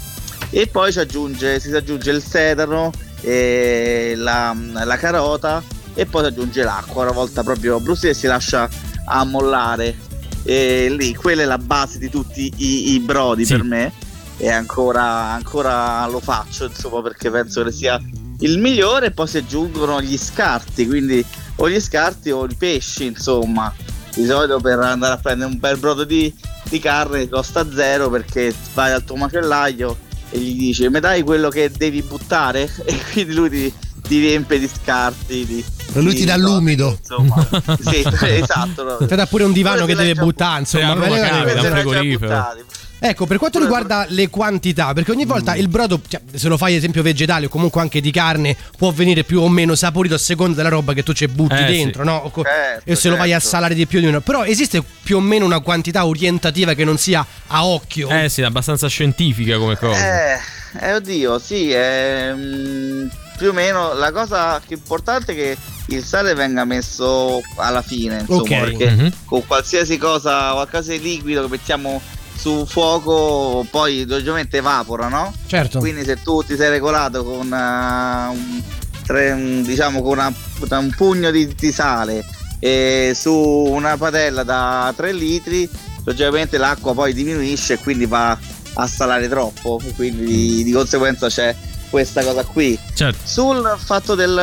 [0.49, 2.91] e poi ci aggiunge, si aggiunge il sedano,
[3.21, 4.55] e la,
[4.85, 5.61] la carota
[5.93, 8.69] e poi si aggiunge l'acqua una volta proprio brustolire e si lascia
[9.05, 9.95] ammollare
[10.43, 13.53] e lì quella è la base di tutti i, i brodi Sì.
[13.53, 13.91] per me
[14.37, 17.99] e ancora, ancora lo faccio insomma perché penso che sia
[18.39, 21.25] il migliore e poi si aggiungono gli scarti quindi
[21.55, 23.73] o gli scarti o i pesci insomma
[24.13, 26.33] di solito per andare a prendere un bel brodo di,
[26.69, 29.97] di carne costa zero perché vai al tuo macellaio
[30.29, 33.73] e gli dici mi dai quello che devi buttare e quindi lui ti,
[34.07, 36.95] ti riempie di scarti di, E lui ti dà l'umido.
[36.99, 37.47] insomma
[37.81, 39.05] sì esatto no.
[39.07, 40.83] Te dà pure un divano Quello che deve buttare, insomma.
[40.83, 41.67] Sì, a Roma capita, bene.
[41.67, 42.17] un frigorifero.
[42.19, 42.63] buttati.
[42.99, 46.71] Ecco, per quanto riguarda le quantità, perché ogni volta il brodo, cioè, se lo fai
[46.71, 50.17] ad esempio vegetale o comunque anche di carne, può venire più o meno saporito a
[50.17, 52.09] seconda della roba che tu ci butti Eh, dentro, sì.
[52.09, 52.31] no?
[52.43, 53.49] Certo, e se lo vai a certo.
[53.49, 54.21] salare di più di uno.
[54.21, 58.09] Però esiste più o meno una quantità orientativa che non sia a occhio.
[58.09, 60.33] Eh sì, abbastanza scientifica come cosa.
[60.33, 60.39] Eh,
[60.81, 65.57] eh, oddio, sì, è, mm, più o meno la cosa è importante è che
[65.89, 68.59] il sale venga messo alla fine, insomma, Ok.
[68.59, 69.11] perché Mhm.
[69.25, 72.01] con qualsiasi cosa, qualcosa di liquido che mettiamo
[72.37, 75.33] su fuoco, poi logicamente evapora, no?
[75.47, 75.79] Certo.
[75.79, 78.61] Quindi se tu ti sei regolato con eh, un,
[79.05, 80.33] tre- un- diciamo con una-
[80.79, 82.23] un pugno di, di sale
[82.59, 85.69] e su una padella da 3 litri,
[86.05, 88.37] logicamente l'acqua poi diminuisce e quindi va
[88.79, 91.55] a salare troppo, quindi di, di conseguenza c'è
[91.89, 92.77] questa cosa qui.
[92.93, 93.19] Certo.
[93.23, 94.39] Sul fatto del,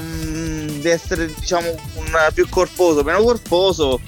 [0.00, 2.04] mm, di essere diciamo un
[2.34, 4.00] più corposo, meno corposo,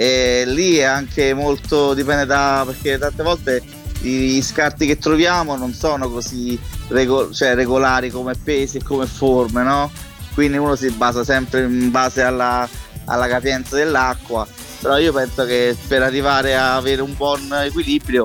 [0.00, 3.60] eh, lì è anche molto dipende da perché tante volte
[4.02, 9.64] i scarti che troviamo non sono così rego- cioè, regolari come pesi e come forme,
[9.64, 9.90] no?
[10.34, 12.68] Quindi uno si basa sempre in base alla,
[13.06, 14.46] alla capienza dell'acqua.
[14.80, 18.24] Però io penso che per arrivare a avere un buon equilibrio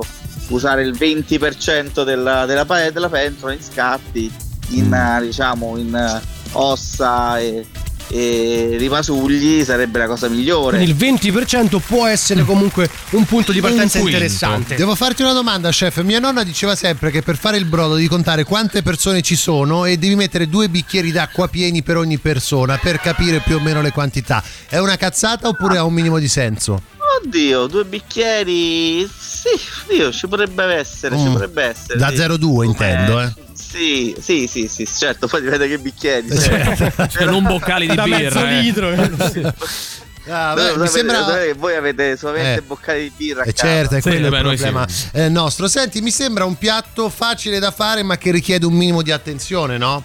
[0.50, 4.32] usare il 20% della, della, della pentola in scarti,
[4.70, 6.22] in, eh, diciamo, in
[6.52, 7.66] ossa e,
[8.14, 10.78] e rimasugli sarebbe la cosa migliore.
[10.78, 14.76] Quindi il 20% può essere comunque un punto di partenza interessante.
[14.76, 16.01] Devo farti una domanda, chef.
[16.01, 19.86] Mia nonna diceva sempre che per fare il brodo devi contare quante persone ci sono
[19.86, 23.82] e devi mettere due bicchieri d'acqua pieni per ogni persona per capire più o meno
[23.82, 24.43] le quantità.
[24.70, 26.93] È una cazzata oppure ha un minimo di senso?
[27.22, 29.07] Oddio, due bicchieri.
[29.07, 29.49] Sì,
[29.89, 31.32] Dio, ci potrebbe essere, ci Mm.
[31.34, 31.97] potrebbe essere.
[31.99, 32.16] Da sì.
[32.16, 33.34] 0,2 intendo, eh.
[33.53, 36.28] Sì, sì, sì, sì, certo, poi dipende che bicchieri.
[36.30, 38.18] Cioè, non boccali di Da birra.
[38.20, 38.61] mezzo eh.
[38.61, 39.53] litro.
[40.26, 41.38] Ah, No, beh, mi sapete- sembra.
[41.38, 42.61] che voi avete solamente Eh.
[42.61, 43.43] boccali di birra.
[43.43, 45.07] Eh certo, è Sì, quello beh, il problema sì.
[45.11, 45.68] eh, nostro.
[45.68, 49.78] Senti, mi sembra un piatto facile da fare, ma che richiede un minimo di attenzione,
[49.78, 50.01] no?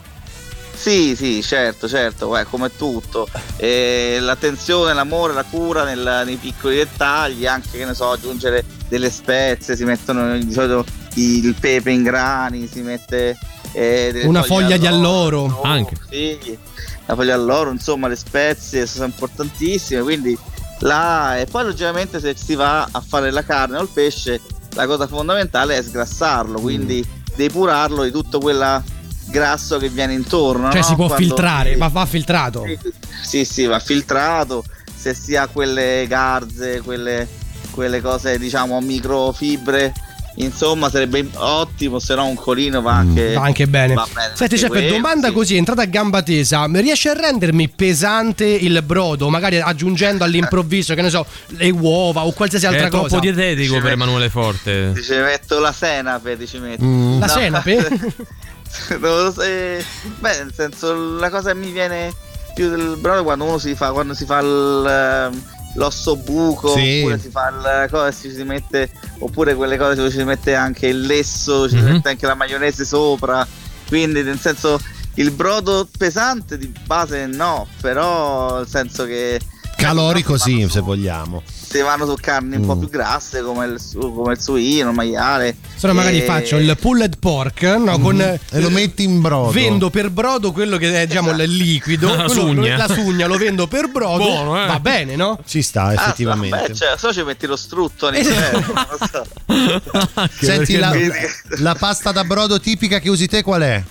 [0.79, 3.27] Sì, sì, certo, certo, eh, come tutto.
[3.57, 9.11] Eh, l'attenzione, l'amore, la cura nel- nei piccoli dettagli, anche che ne so, aggiungere delle
[9.11, 13.37] spezie, si mettono di solito il pepe in grani, si mette
[13.73, 15.63] eh, Una foglia di alloro, alloro.
[15.63, 15.97] Anche.
[16.09, 16.57] Sì,
[17.07, 20.39] la foglia alloro, insomma, le spezie sono importantissime, quindi
[20.81, 24.41] là e poi logicamente se si va a fare la carne o il pesce,
[24.75, 27.05] la cosa fondamentale è sgrassarlo, quindi
[27.35, 28.83] depurarlo di tutto quel
[29.31, 30.71] grasso che viene intorno.
[30.71, 30.87] Cioè no?
[30.87, 32.65] si può Quando- filtrare, va, va filtrato.
[33.23, 34.65] Sì, sì, va filtrato,
[34.95, 37.29] se si ha quelle garze, quelle,
[37.71, 39.93] quelle cose diciamo microfibre,
[40.37, 43.95] insomma sarebbe ottimo, se no un colino va anche, Va anche bene.
[43.95, 45.35] va bene Senti, anche chef, quello, domanda sì.
[45.35, 50.95] così, entrata a gamba tesa, mi riesci a rendermi pesante il brodo, magari aggiungendo all'improvviso,
[50.95, 53.19] che ne so, le uova o qualsiasi altra È troppo cosa?
[53.19, 54.93] dietetico per Emanuele Forte.
[54.95, 56.83] Ti ci metto la senape, ti ci metto.
[56.85, 57.33] La No.
[57.33, 57.89] senape?
[59.41, 59.85] Eh,
[60.19, 62.13] beh, nel senso, la cosa che mi viene
[62.55, 65.43] più del brodo è quando uno si fa, quando si fa il, ehm,
[65.75, 66.99] l'osso buco, Sì.
[67.01, 68.91] oppure si fa il cosa ci si mette,
[69.21, 71.91] oppure quelle cose dove ci si mette anche il lesso, ci si Mhm.
[71.93, 73.47] mette anche la maionese sopra.
[73.87, 74.81] Quindi, nel senso,
[75.15, 79.41] il brodo pesante di base no, però nel senso che
[79.79, 81.41] Calorico sì, se vogliamo.
[81.47, 82.79] si vanno su carni un po' Mm.
[82.81, 85.57] più grasse come il, su- come il suino, il maiale.
[85.77, 88.17] Se no magari E- faccio il pulled pork, no, con...
[88.17, 88.35] Mm-hmm.
[88.51, 89.51] E lo metti in brodo.
[89.53, 92.77] Vendo per brodo quello che è diciamo il liquido, La quello- sugna.
[92.77, 94.67] la sugna lo vendo per brodo, Buono, eh.
[94.67, 95.39] va bene, no?
[95.47, 96.57] Ci sta, Ah, effettivamente.
[96.69, 98.19] Beh, cioè, so ci metti lo strutto lo
[99.13, 99.27] so.
[100.41, 100.93] Senti, la,
[101.59, 103.83] la pasta da brodo tipica che usi te qual è?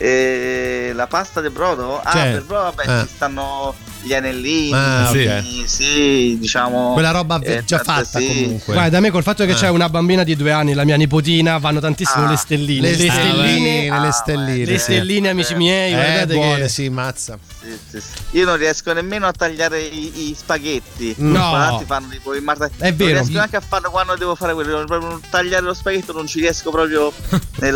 [0.00, 2.00] E la pasta di brodo?
[2.00, 3.06] Ah, Cioè, per brodo, vabbè, eh.
[3.06, 5.64] ci stanno gli anellini, Ah, sì.
[5.66, 6.92] sì, diciamo.
[6.92, 8.26] Quella roba eh, già fatta sì.
[8.26, 8.72] comunque.
[8.72, 9.54] Guarda, da me col fatto che Eh.
[9.54, 12.80] c'è una bambina di due anni, la mia nipotina, vanno tantissimo Ah, le stelline.
[12.90, 14.64] Le Le stelline, stelline, le stelline.
[14.64, 16.68] le stelline, amici miei, Eh, guardate buone, che...
[16.68, 17.38] sì, mazza.
[17.60, 18.38] Sì, sì, sì.
[18.38, 21.14] Io non riesco nemmeno a tagliare i, i spaghetti.
[21.18, 21.32] No.
[21.48, 22.74] Guardate, fanno tipo il martedì.
[22.78, 23.10] È vero.
[23.10, 24.84] Non riesco neanche a farlo quando devo fare quello.
[24.84, 27.12] Proprio tagliare lo spaghetto non ci riesco proprio
[27.60, 27.74] nel.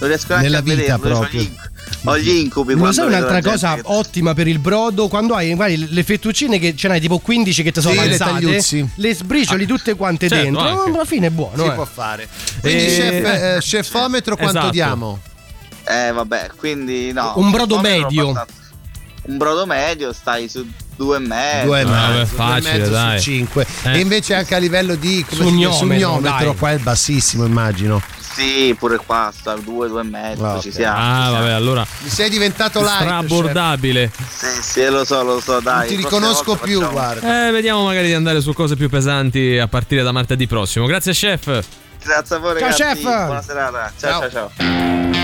[0.00, 1.18] Non riesco neanche Nella a vita vederlo.
[1.18, 1.40] Proprio.
[1.42, 1.50] gli,
[2.04, 2.72] ho gli incubi.
[2.72, 5.08] Lo quando sai un'altra cosa gente che- ottima per il brodo?
[5.08, 8.04] Quando hai magari le fettuccine che ce n'hai tipo 15 che ti sono Sì, le
[8.06, 8.88] avanzate, tagliuzzi.
[8.96, 10.90] le sbricioli tutte quante Certo, dentro, anche.
[10.90, 11.62] alla fine è buono.
[11.64, 11.72] si eh.
[11.72, 12.28] può fare.
[12.60, 14.72] Quindi, Eh, chef, eh, chefometro, quanto esatto.
[14.72, 15.20] diamo?
[15.84, 17.32] Eh, vabbè, quindi no.
[17.36, 18.28] Un brodo medio.
[19.22, 20.66] Un brodo medio stai su
[21.00, 21.66] due e mezzo.
[21.66, 23.18] Due e vabbè, mezzo, due e facile, mezzo dai.
[23.18, 23.66] su cinque.
[23.84, 23.92] Eh.
[23.94, 25.24] E invece anche a livello di
[26.48, 26.56] dai.
[26.56, 28.02] qua è bassissimo, immagino.
[28.32, 30.44] Sì, pure qua sta due, due e mezzo.
[30.44, 30.74] Ah, Ci ok.
[30.74, 30.96] siamo.
[30.98, 31.86] Ah, ci vabbè, allora.
[32.02, 32.98] Mi sei diventato light.
[32.98, 33.06] chef.
[33.06, 34.12] Strabordabile.
[34.14, 34.52] siamo.
[34.54, 35.78] Sì, sì, lo so, lo so, dai.
[35.78, 37.48] Non ti riconosco più, facciamo- guarda.
[37.48, 40.84] Eh, vediamo magari di andare su cose più pesanti a partire da martedì prossimo.
[40.84, 41.64] Grazie, chef.
[42.04, 42.82] Grazie a voi, Ciao, ragazzi.
[42.82, 43.02] chef.
[43.02, 43.92] Buona serata.
[43.98, 44.28] ciao.
[44.30, 44.50] ciao.
[44.56, 45.19] ciao.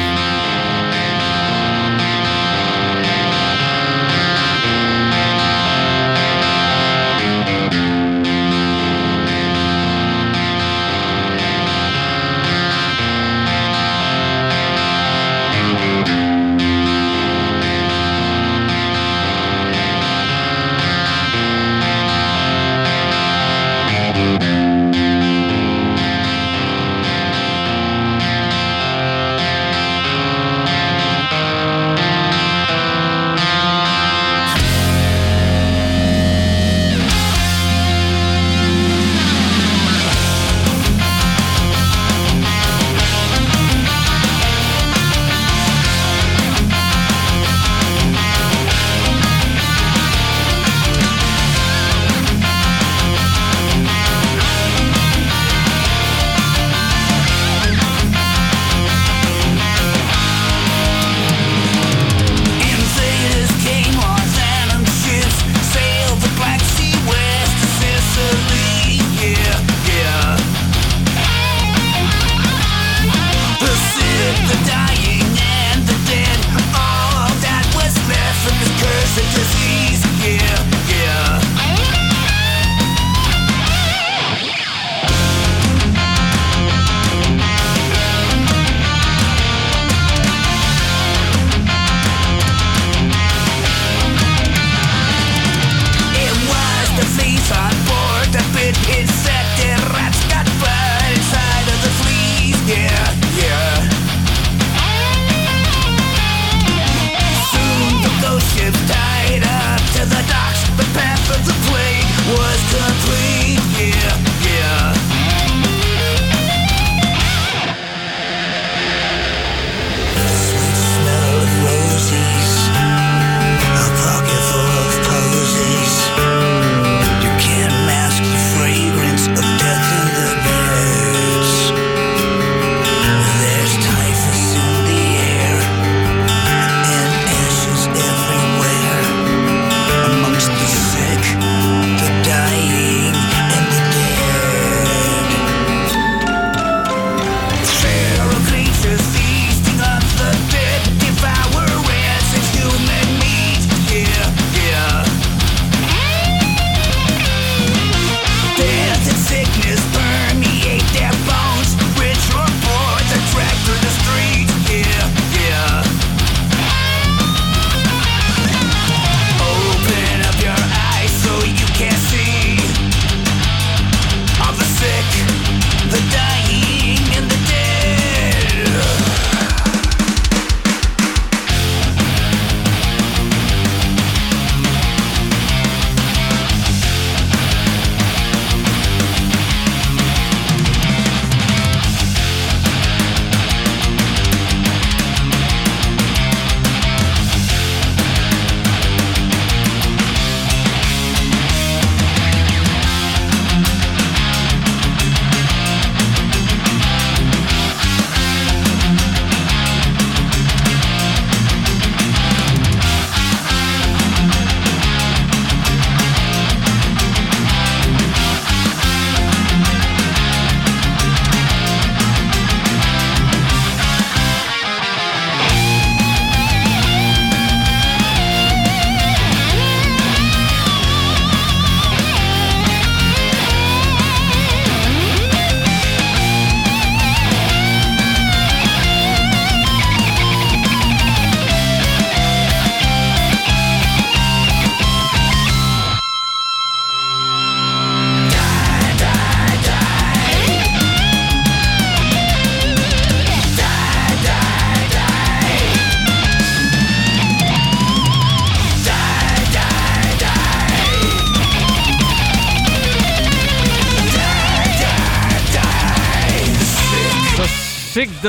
[24.16, 24.55] Thank.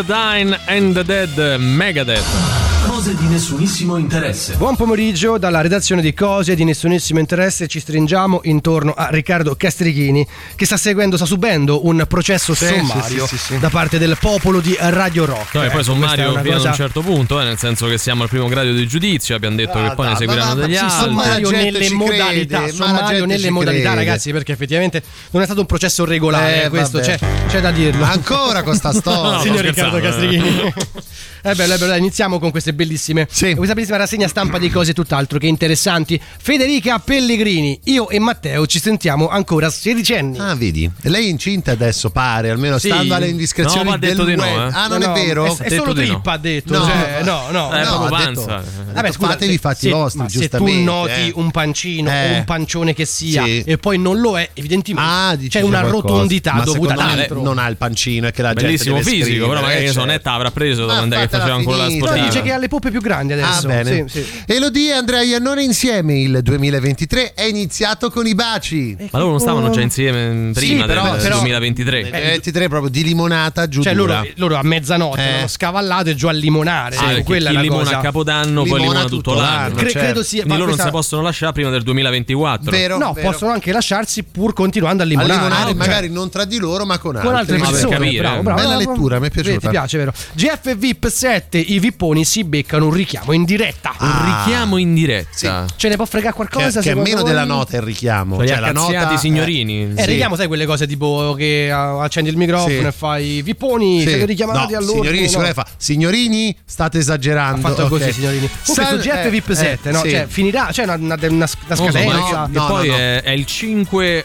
[0.07, 1.29] Dying and the Dead
[1.59, 2.56] Megadeth.
[2.87, 4.55] Cose di nessunissimo interesse.
[4.55, 7.67] Buon pomeriggio dalla redazione di Cose di nessunissimo interesse.
[7.67, 10.25] Ci stringiamo intorno a Riccardo Castrichini
[10.55, 13.59] che sta seguendo, sta subendo un processo Sì, sommario sì, sì, sì, sì.
[13.59, 15.53] da parte del popolo di Radio Rock.
[15.55, 18.23] No, e poi Ecco, sommario ad cosa- un certo punto, eh, nel senso che siamo
[18.23, 20.97] al primo grado di giudizio, abbiamo detto che poi ne seguiranno degli altri.
[20.97, 26.05] sommario nelle modalità, crede, sommario nelle modalità, ragazzi, perché effettivamente non è stato un processo
[26.05, 28.05] regolare, Eh, eh, questo c'è, c'è da dirlo.
[28.05, 29.39] Ancora con sta storia.
[29.41, 30.55] Signor No, sto Riccardo scherzando, Castrichini.
[30.57, 30.73] Bello,
[31.41, 33.25] è bello, dai, iniziamo con queste bellissime.
[33.27, 36.19] Questa bellissima rassegna stampa di cose tutt'altro che interessanti.
[36.39, 40.37] Federica Pellegrini, io e Matteo ci sentiamo ancora sedicenni.
[40.39, 40.89] Ah, vedi?
[41.01, 42.87] Lei è incinta adesso, pare, almeno Sì.
[42.87, 44.69] stando alle indiscrezioni No, ma ha detto del di no, eh.
[44.71, 45.45] Ah, non No, è vero?
[45.45, 46.13] È, è solo di no.
[46.13, 46.77] trippa, ha detto.
[46.77, 46.85] No.
[46.85, 47.75] cioè, no, no.
[47.75, 47.97] Eh, no.
[47.97, 48.63] proprio ha detto- panza.
[48.93, 50.81] Vabbè, fatevi i fatti se- vostri, ma se tu giustamente.
[50.83, 51.31] noti eh.
[51.35, 52.29] un pancino Eh.
[52.33, 53.63] o un pancione che sia Sì.
[53.65, 56.07] e poi non lo è, evidentemente Ah, c'è una qualcosa.
[56.07, 57.41] rotondità Ma dovuta all'altro.
[57.41, 59.87] non ha il pancino, è che la Bellissimo gente deve fisico, però magari eh, che
[59.87, 60.07] so, certo.
[60.09, 62.25] Netta avrà preso quando è che faceva ancora la sportiva.
[62.25, 63.67] dice che ha le poppe più grandi adesso.
[63.67, 64.05] Ah, bene.
[64.09, 64.43] Sì, sì.
[64.45, 68.95] Elodie e Andrea Iannone insieme il 2023 è iniziato con i baci.
[69.09, 72.09] Ma loro non stavano già insieme prima Sì, però- del però- 2023.
[72.09, 75.31] Nel 23 proprio di limonata giù Cioè loro, loro a mezzanotte Eh.
[75.37, 76.95] hanno scavallato e giù a limonare.
[76.97, 77.97] Sì, Eh, quella chi limona cosa.
[77.97, 79.45] a Capodanno poi Limona limona tutto tutto l'anno.
[79.55, 79.99] l'anno, Cre- certo.
[79.99, 80.41] credo sia.
[80.41, 82.71] Quindi ma loro non questa- si possono lasciare prima del 2024.
[82.71, 83.31] Vero, No, vero.
[83.31, 85.33] possono anche lasciarsi pur continuando a a limonare.
[85.33, 87.29] limonare Cioè, magari non tra di loro ma con altri.
[87.29, 87.95] con altre persone.
[87.95, 88.21] capire.
[88.21, 89.59] bravo, bravo, Bella lettura, mi è piaciuta.
[89.59, 90.13] Ti piace, vero?
[90.33, 93.93] GF VIP 7, i vipponi si beccano un richiamo in diretta.
[93.99, 94.43] Un Ah.
[94.43, 95.65] richiamo in diretta.
[95.75, 96.79] Ce ne può fregare Che, qualcosa?
[96.81, 97.29] che è secondo meno voi?
[97.29, 98.37] della nota il richiamo.
[98.37, 99.93] Cioè, Cioè, la nota signorini.
[99.95, 100.05] Eh, Sì.
[100.09, 102.85] richiamo, sai quelle cose tipo che ah, accendi il microfono Sì.
[102.85, 104.07] e fai vipponi, Sì.
[104.07, 105.17] siete richiamati no, all'ordine.
[105.17, 105.53] signorini, no?
[105.53, 107.67] fa signorini, state esagerando.
[107.67, 108.13] Ha fatto così, ok.
[108.13, 108.49] signorini.
[108.65, 110.01] Comunque San- su GF eh, VIP eh, 7, no?
[110.01, 110.09] sì.
[110.09, 112.07] Cioè, finirà, c'è una, una, una, una so, scadenza.
[112.31, 112.99] ma no, che no, poi no, no.
[112.99, 114.23] È, è il 5 eh,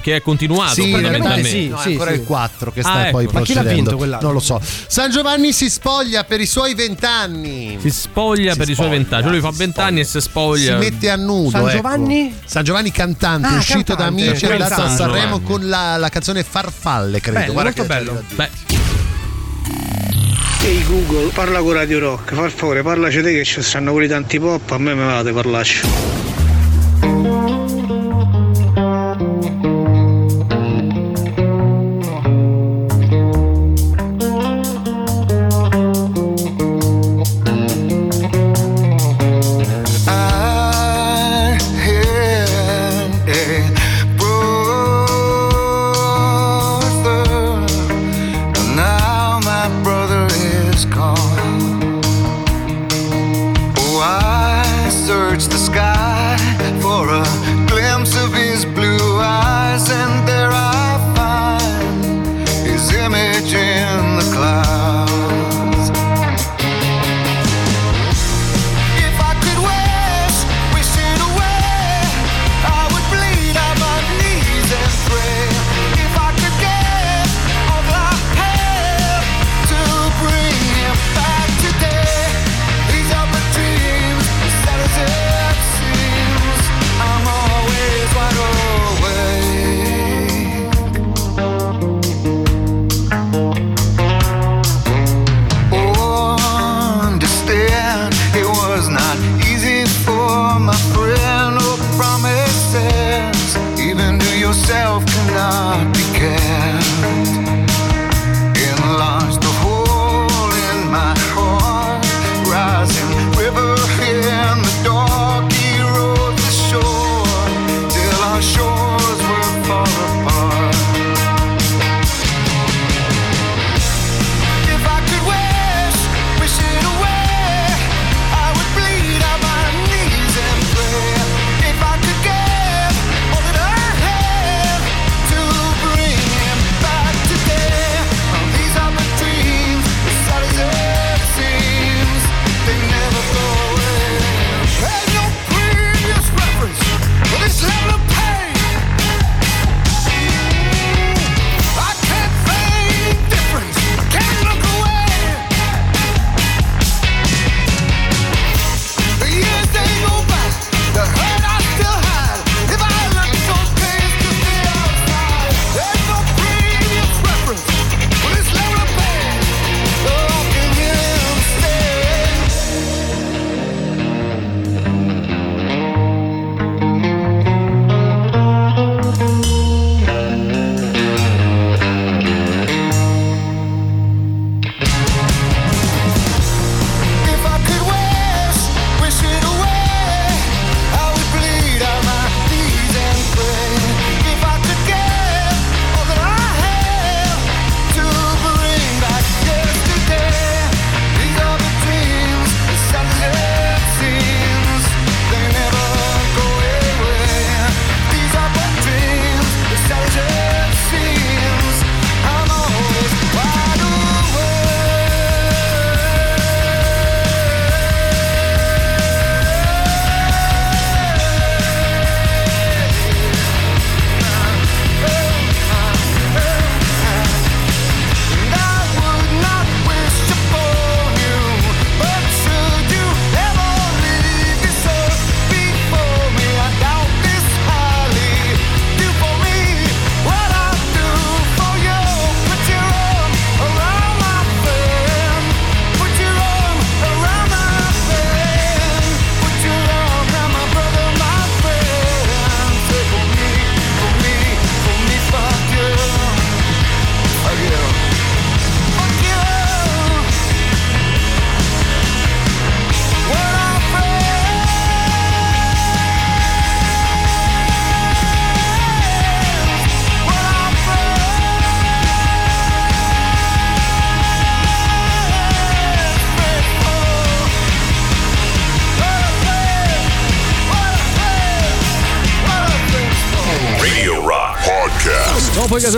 [0.00, 1.48] che è continuato Sì, fondamentalmente.
[1.48, 1.68] sì.
[1.68, 2.16] no, è ancora sì.
[2.18, 3.10] il 4 che Ah, sta ecco.
[3.12, 3.74] poi Ma chi l'ha procedendo.
[3.74, 4.22] vinto quell'anno?
[4.22, 4.60] Non lo so.
[4.86, 7.43] San Giovanni si spoglia per i suoi vent'anni.
[7.78, 9.22] Si spoglia Si per i suoi spoglia, vent'anni.
[9.22, 10.80] Cioè lui fa vent'anni e si spoglia.
[10.80, 11.50] Si mette a nudo.
[11.50, 11.70] San ecco.
[11.70, 12.34] Giovanni?
[12.44, 14.28] San Giovanni cantante, Ah, uscito da cantante.
[14.28, 17.38] Amici, è Quel andato a San Sanremo con la, la canzone Farfalle, credo.
[17.38, 18.22] Bello, Guarda molto che bello.
[18.34, 18.50] Beh,
[20.64, 24.38] Ehi Google, parla con Radio Rock, per favore, parlaci te che ci stanno quelli tanti
[24.40, 25.82] pop, a me me vate parlarci.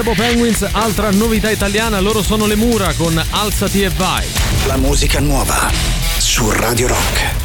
[0.06, 4.24] Gazebo Penguins, altra novità italiana, loro sono le Mura con Alzati e vai.
[4.66, 5.68] La musica nuova
[6.18, 7.35] su Radio Rock.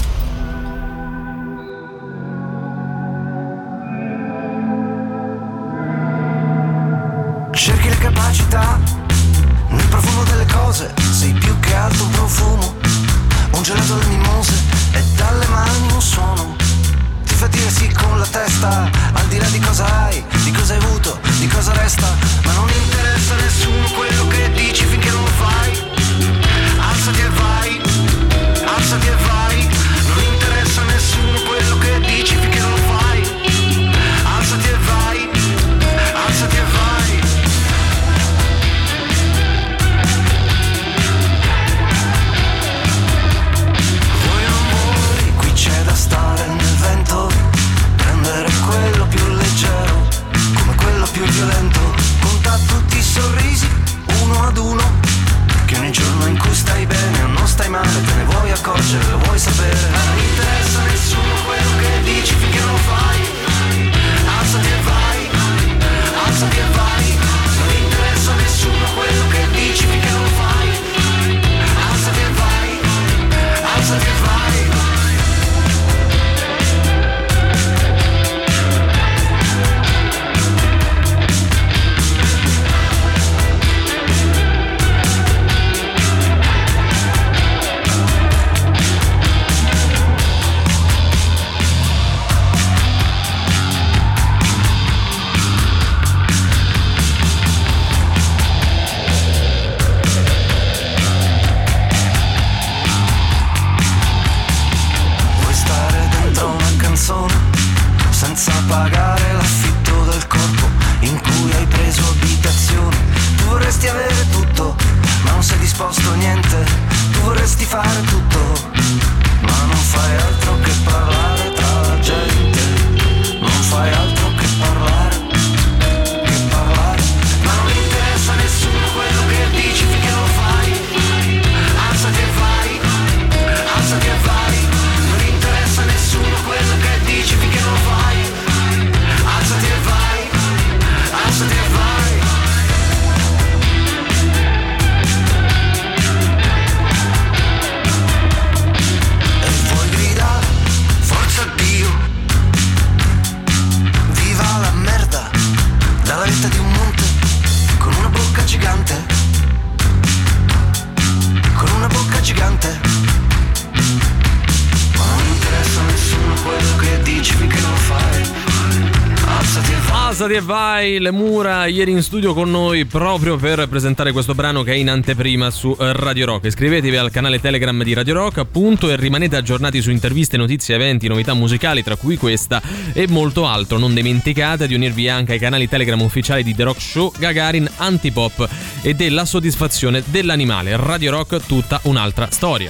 [170.92, 174.72] E vai, le mura ieri in studio con noi proprio per presentare questo brano che
[174.72, 176.46] è in anteprima su eh, Radio Rock.
[176.46, 181.08] Iscrivetevi al canale Telegram di Radio Rock appunto e rimanete aggiornati su interviste, notizie, eventi,
[181.08, 182.62] novità musicali tra cui questa
[182.94, 183.78] e molto altro.
[183.78, 188.50] Non dimenticate di unirvi anche ai canali Telegram ufficiali di The Rock Show, Gagarin, Antipop
[188.82, 190.76] e della soddisfazione dell'animale.
[190.78, 192.70] Radio Rock tutta un'altra storia.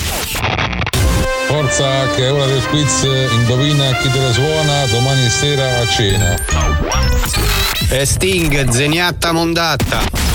[1.47, 7.50] Forza che è ora del quiz, indovina chi te la suona domani sera a cena.
[7.89, 10.30] E Sting, zeniatta mondatta.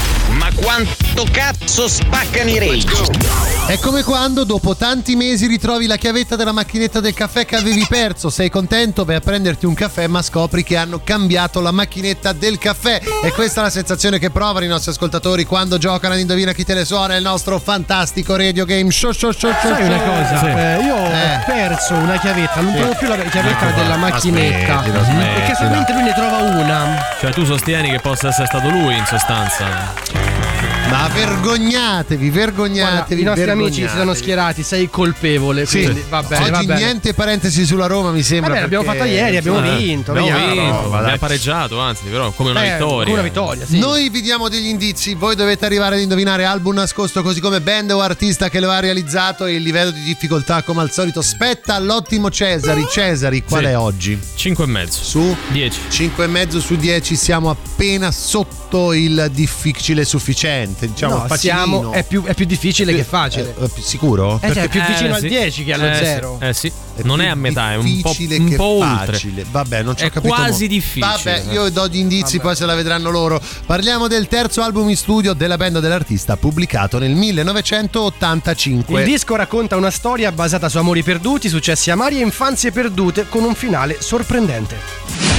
[0.56, 3.34] Quanto cazzo spaccano i rage?
[3.66, 7.84] È come quando dopo tanti mesi ritrovi la chiavetta della macchinetta del caffè che avevi
[7.88, 8.30] perso.
[8.30, 12.58] Sei contento, vai a prenderti un caffè, ma scopri che hanno cambiato la macchinetta del
[12.58, 13.00] caffè.
[13.22, 16.64] E questa è la sensazione che provano i nostri ascoltatori quando giocano ad Indovina chi
[16.64, 19.74] te le suona il nostro fantastico radio game show show show show.
[19.74, 20.76] Sai una cosa?
[20.78, 21.42] Eh, io ho Eh.
[21.44, 22.78] perso una chiavetta, non Sì.
[22.78, 24.78] trovo più la chiavetta Ecco della macchinetta.
[24.78, 25.34] Aspettila, aspettila.
[25.34, 27.04] E casualmente lui ne trova una.
[27.20, 30.45] Cioè tu sostieni che possa essere stato lui in sostanza.
[30.88, 33.20] Ma vergognatevi, vergognatevi.
[33.20, 33.98] I nostri amici si vergognatevi.
[33.98, 35.66] sono schierati, sei colpevole.
[35.66, 35.82] Sì.
[35.82, 36.80] Quindi va bene, va Oggi bene.
[36.80, 38.50] niente parentesi sulla Roma, mi sembra.
[38.50, 39.76] Vabbè, l'abbiamo fatta ieri, abbiamo Eh.
[39.76, 40.12] vinto.
[40.12, 40.98] Abbiamo vinto, dai.
[41.00, 43.04] abbiamo pareggiato, anzi, però come una Eh, vittoria.
[43.04, 43.78] come una vittoria, sì.
[43.78, 47.90] Noi vi diamo degli indizi, voi dovete arrivare ad indovinare album nascosto così come band
[47.90, 51.74] o artista che lo ha realizzato e il livello di difficoltà come al solito spetta
[51.74, 52.86] all'ottimo Cesari.
[52.88, 53.68] Cesari, qual Sì.
[53.70, 54.18] è oggi?
[54.36, 55.02] 5 e mezzo.
[55.02, 55.78] Su 10.
[55.88, 62.04] 5 e mezzo su 10 siamo appena sotto il difficile sufficiente, diciamo No, siamo, è,
[62.04, 63.54] più, è più difficile che facile.
[63.58, 64.38] Eh, eh, sicuro?
[64.42, 65.28] Eh, cioè, è più Eh, vicino al sì.
[65.28, 66.04] 10 che allo Eh, sì.
[66.04, 66.38] 0.
[66.42, 66.72] Eh sì,
[67.04, 69.12] non è a metà, è un po', difficile un che po' oltre.
[69.12, 69.44] facile.
[69.50, 70.34] Vabbè, non ci ho È capito.
[70.34, 71.06] quasi mo- difficile.
[71.06, 73.40] Vabbè, io do gli indizi, poi se la vedranno loro.
[73.64, 79.00] Parliamo del terzo album in studio della band dell'artista, pubblicato nel 1985.
[79.00, 83.44] Il disco racconta una storia basata su amori perduti, successi amari e infanzie perdute con
[83.44, 85.35] un finale sorprendente.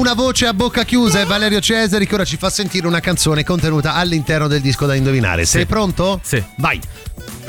[0.00, 3.44] Una voce a bocca chiusa è Valerio Cesari che ora ci fa sentire una canzone
[3.44, 5.44] contenuta all'interno del disco da indovinare.
[5.44, 6.20] Sei pronto?
[6.22, 6.42] Sì.
[6.56, 6.80] Vai.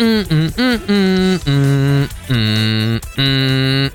[0.02, 3.88] Mm, mm, mm, mm, mm, mm, mm.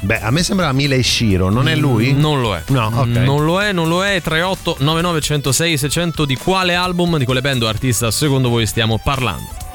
[0.00, 2.12] Beh, a me sembrava Mila Shiro, non è lui?
[2.12, 2.62] Non lo è.
[2.68, 3.06] No, ok.
[3.06, 4.20] Non lo è, non lo è.
[4.20, 8.98] 38 99 106 600 di quale album, di quale band o artista secondo voi stiamo
[8.98, 9.71] parlando?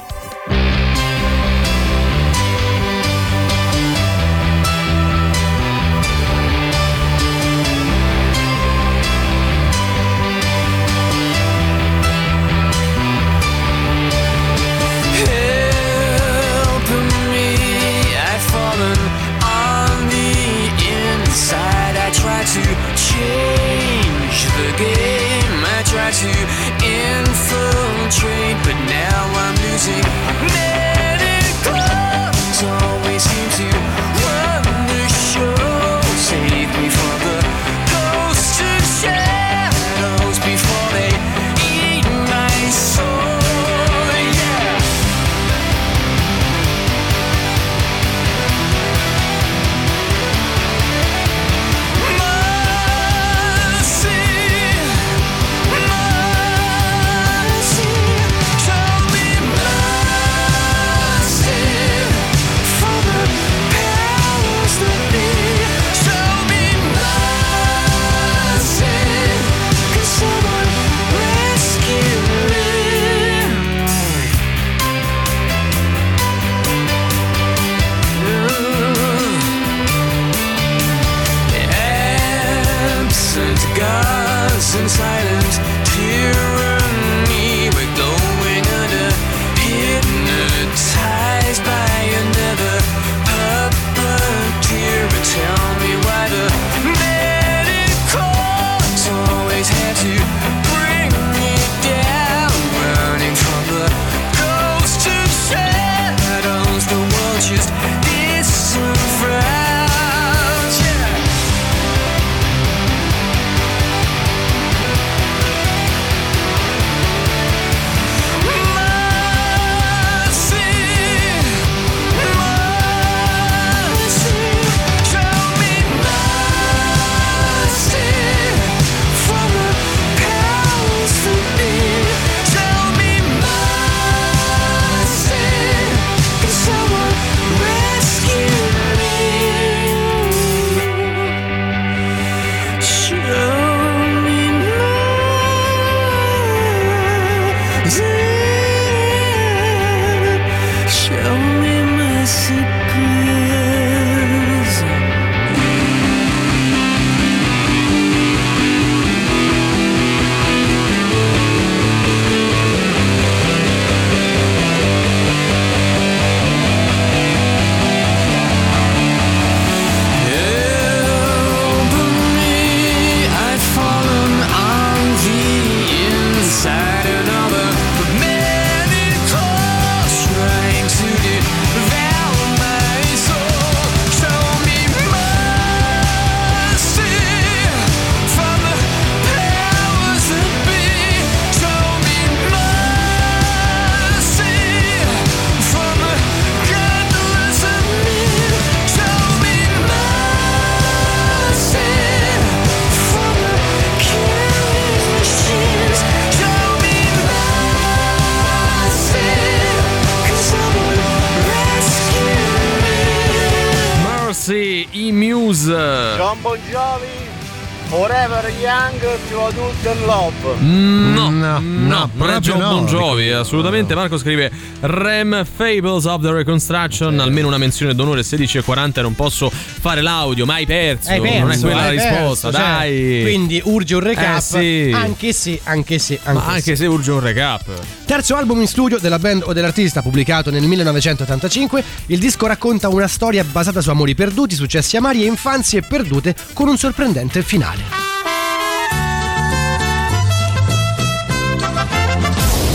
[223.48, 223.94] Assolutamente.
[223.94, 224.50] Marco scrive
[224.80, 230.54] Rem Fables of the Reconstruction, almeno una menzione d'onore 16.40 non posso fare l'audio, ma
[230.54, 231.10] hai perso.
[231.10, 233.20] Hai perso, non è quella la risposta, perso, cioè, dai.
[233.22, 234.36] Quindi urge un recap.
[234.36, 234.92] Eh, sì.
[234.94, 237.64] Anche se, anche se, anche, Ma anche se urge un recap.
[238.04, 243.08] Terzo album in studio della band o dell'artista pubblicato nel 1985, il disco racconta una
[243.08, 247.97] storia basata su amori perduti, successi amari e infanzie perdute con un sorprendente finale.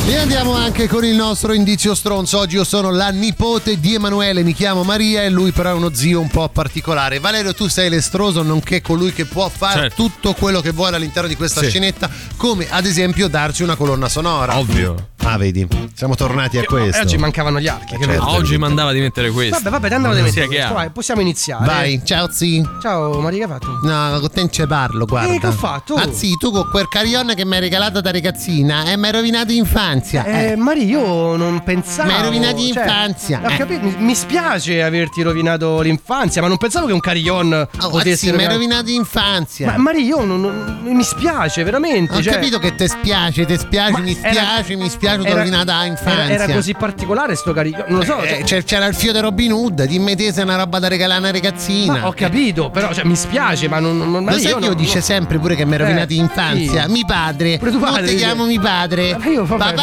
[0.05, 2.37] E andiamo anche con il nostro indizio stronzo.
[2.37, 5.93] Oggi io sono la nipote di Emanuele, mi chiamo Maria e lui però è uno
[5.93, 7.19] zio un po' particolare.
[7.19, 9.95] Valerio, tu sei l'estroso, nonché colui che può fare Certo.
[10.03, 11.69] tutto quello che vuole all'interno di questa Sì.
[11.69, 14.57] scenetta, come ad esempio darci una colonna sonora.
[14.57, 15.11] Ovvio.
[15.25, 16.97] Ah, vedi, siamo tornati a questo.
[16.97, 17.95] E oggi mancavano gli archi.
[17.95, 18.21] che certo.
[18.23, 19.55] Ah, oggi mandava di mettere questo.
[19.55, 20.73] Vabbè, vabbè, andiamo a Non mettere questo.
[20.73, 21.65] Vai, possiamo iniziare.
[21.65, 22.61] Vai, ciao zi.
[22.81, 23.79] Ciao Maria, che hai fatto?
[23.83, 25.33] No, con te non ce parlo, guarda.
[25.33, 25.95] Eh, che ho fatto?
[25.95, 29.11] Ah, sì, tu con quel carillon che mi hai regalato da ragazzina e mi hai
[29.13, 30.25] rovinato l'infanzia.
[30.25, 32.09] Eh, Maria, io non pensavo.
[32.11, 33.41] Mi hai rovinato cioè, l'infanzia.
[33.43, 33.55] ho Eh.
[33.57, 38.27] capito, mi, mi spiace averti rovinato l'infanzia, ma non pensavo che un carillon Oh, potesse
[38.27, 39.71] sì, mi hai rovinato l'infanzia.
[39.71, 42.13] Ma Maria, io non, non- mi spiace veramente.
[42.13, 45.31] Ho cioè- capito che ti spiace, ti spiace, mi era- spiace, mi spiace, ti ho
[45.31, 46.23] era- rovinata l'infanzia.
[46.33, 48.21] Era, era così particolare sto carillon, non lo so.
[48.21, 50.87] Eh, cioè- c'era il fio di Robin Hood, dimmi te se è una roba da
[50.87, 51.93] regalare a una ragazzina.
[51.99, 53.97] Ma ho capito, però cioè, mi spiace, ma non.
[53.97, 55.83] non Lo Maria, sai io che io non- dice sempre pure che mi hai Eh,
[55.83, 56.83] rovinato l'infanzia?
[56.85, 56.91] sì.
[56.91, 57.57] Mi padre.
[57.57, 58.23] Pure Non padre, ti dice.
[58.25, 59.17] chiamo mi padre.
[59.17, 59.43] Ma io.
[59.43, 59.75] Papà!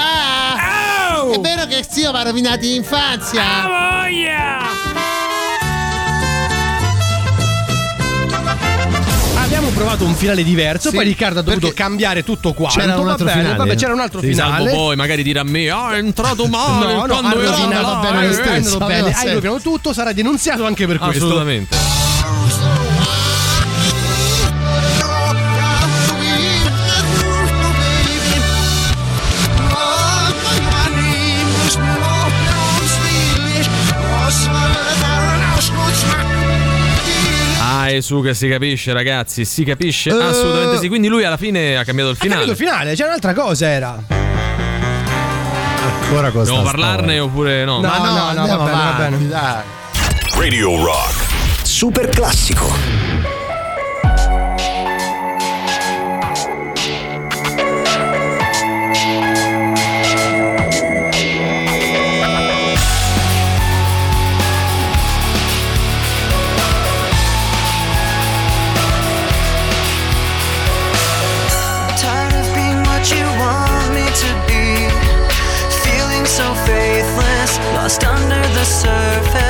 [1.33, 3.43] È vero che zio mi ha rovinato l'infanzia?
[3.63, 4.90] Abbiamo
[9.81, 12.79] provato un finale diverso, Sì, poi Riccardo ha dovuto cambiare tutto quanto.
[12.79, 13.57] c'era un va altro bene, finale?
[13.57, 14.71] Vabbè, c'era un altro salvo finale.
[14.73, 16.93] poi, magari dire a me, ah, è entrato male.
[16.93, 18.49] No, no, quando ha era rovinato là, bene eh, lo stesso.
[18.49, 21.25] eh, È andato bene, hai rovinato tutto, sarà denunziato anche per questo.
[21.25, 22.80] Assolutamente.
[37.97, 40.23] E su che si capisce, ragazzi, si capisce Eh.
[40.23, 40.89] assolutamente sì.
[40.89, 42.51] Quindi lui alla fine ha cambiato il Ha capito finale.
[42.53, 44.03] il finale, c'era un'altra cosa era.
[46.03, 46.51] Ancora cosa?
[46.53, 47.81] Devo parlarne oppure no?
[47.81, 49.29] No, Ma no, no, no, andiamo va bene, va bene.
[49.29, 49.63] dai.
[50.39, 51.29] Radio Rock.
[51.63, 52.80] Super classico.
[78.61, 79.50] The surface.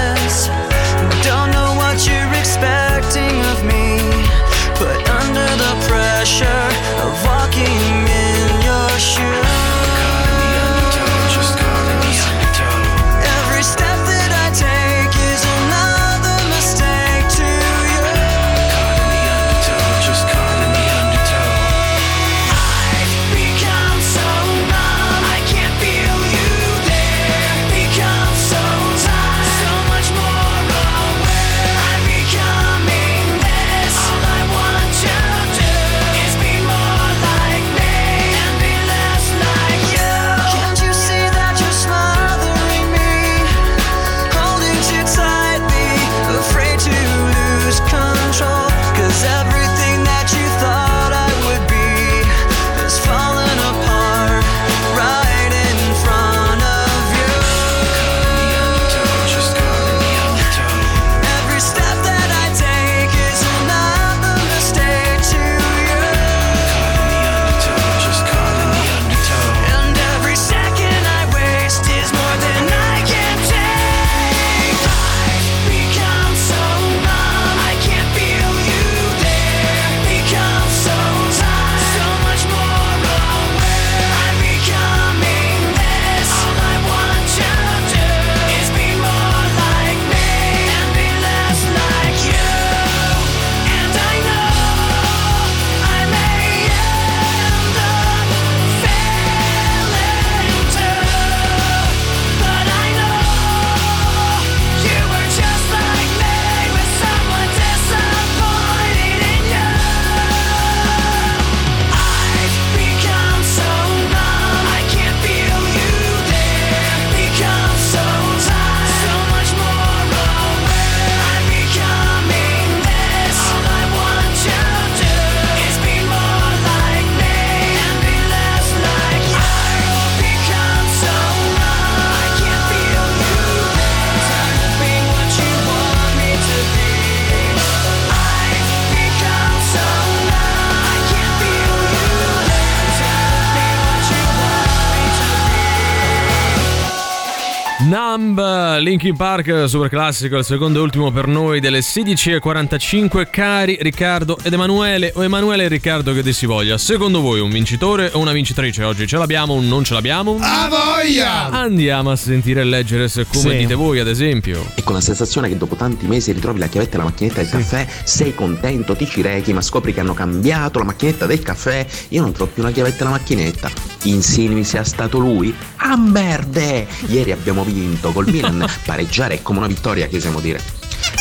[148.91, 153.29] Linkin Park, super classico, il secondo e ultimo per noi delle 16.45.
[153.31, 156.77] Cari Riccardo ed Emanuele, o Emanuele e Riccardo che dir si voglia.
[156.77, 159.07] Secondo voi un vincitore o una vincitrice oggi?
[159.07, 160.39] Ce l'abbiamo o non ce l'abbiamo?
[160.41, 161.51] A voglia!
[161.51, 163.57] Andiamo a sentire e leggere se come Sì.
[163.59, 164.67] dite voi, ad esempio.
[164.75, 167.49] E con la sensazione che dopo tanti mesi ritrovi la chiavetta e la macchinetta del
[167.49, 171.87] caffè, sei contento, ti ci rechi, ma scopri che hanno cambiato la macchinetta del caffè,
[172.09, 173.71] io non trovo più la chiavetta e la macchinetta.
[174.05, 175.55] Insinui sia stato lui?
[175.77, 176.89] A merde!
[177.07, 180.61] Ieri abbiamo vinto col Milan, pareggiare è come una vittoria, che osiamo dire.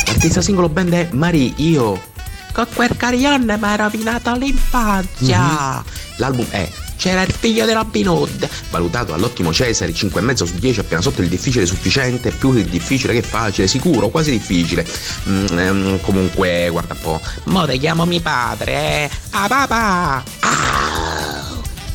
[0.06, 2.08] L'artista singolo band è Mari, io.
[2.52, 5.82] Con quel carillon mi ha rovinato l'infanzia.
[6.16, 11.00] L'album è C'era il figlio di Robin Hood, valutato all'ottimo Cesare 5,5 su 10, appena
[11.00, 14.86] sotto il difficile sufficiente, più il difficile che facile, sicuro, quasi difficile.
[15.28, 17.20] Mm, ehm, comunque, guarda un po'.
[17.44, 19.10] Mo te chiamo mio padre, eh?
[19.30, 20.22] Ah papà!
[20.40, 21.39] Ah!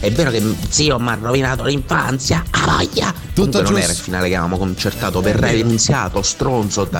[0.06, 2.44] È vero che zio mi ha rovinato l'infanzia?
[2.52, 3.12] Ah voglia!
[3.34, 3.84] Comunque non giusto.
[3.84, 6.86] era il finale che avevamo concertato, verrà evidenziato, stronzo.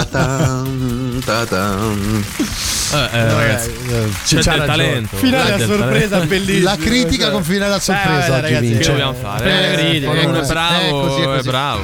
[0.00, 2.24] tarataratam, tatam.
[2.92, 3.70] Eh, eh, ragazzi,
[4.24, 4.66] c'è c'ha del ragione.
[4.66, 5.16] talento.
[5.16, 6.26] Finale c'è a del sorpresa, talento.
[6.34, 6.64] bellissimo.
[6.64, 8.78] La critica con finale a sorpresa Eh, oggi ragazzi, vince.
[8.78, 9.44] Che dobbiamo fare?
[9.50, 11.48] Eh, Eh, critica, eh, uno è così, bravo, eh, così, è così.
[11.48, 11.82] bravo.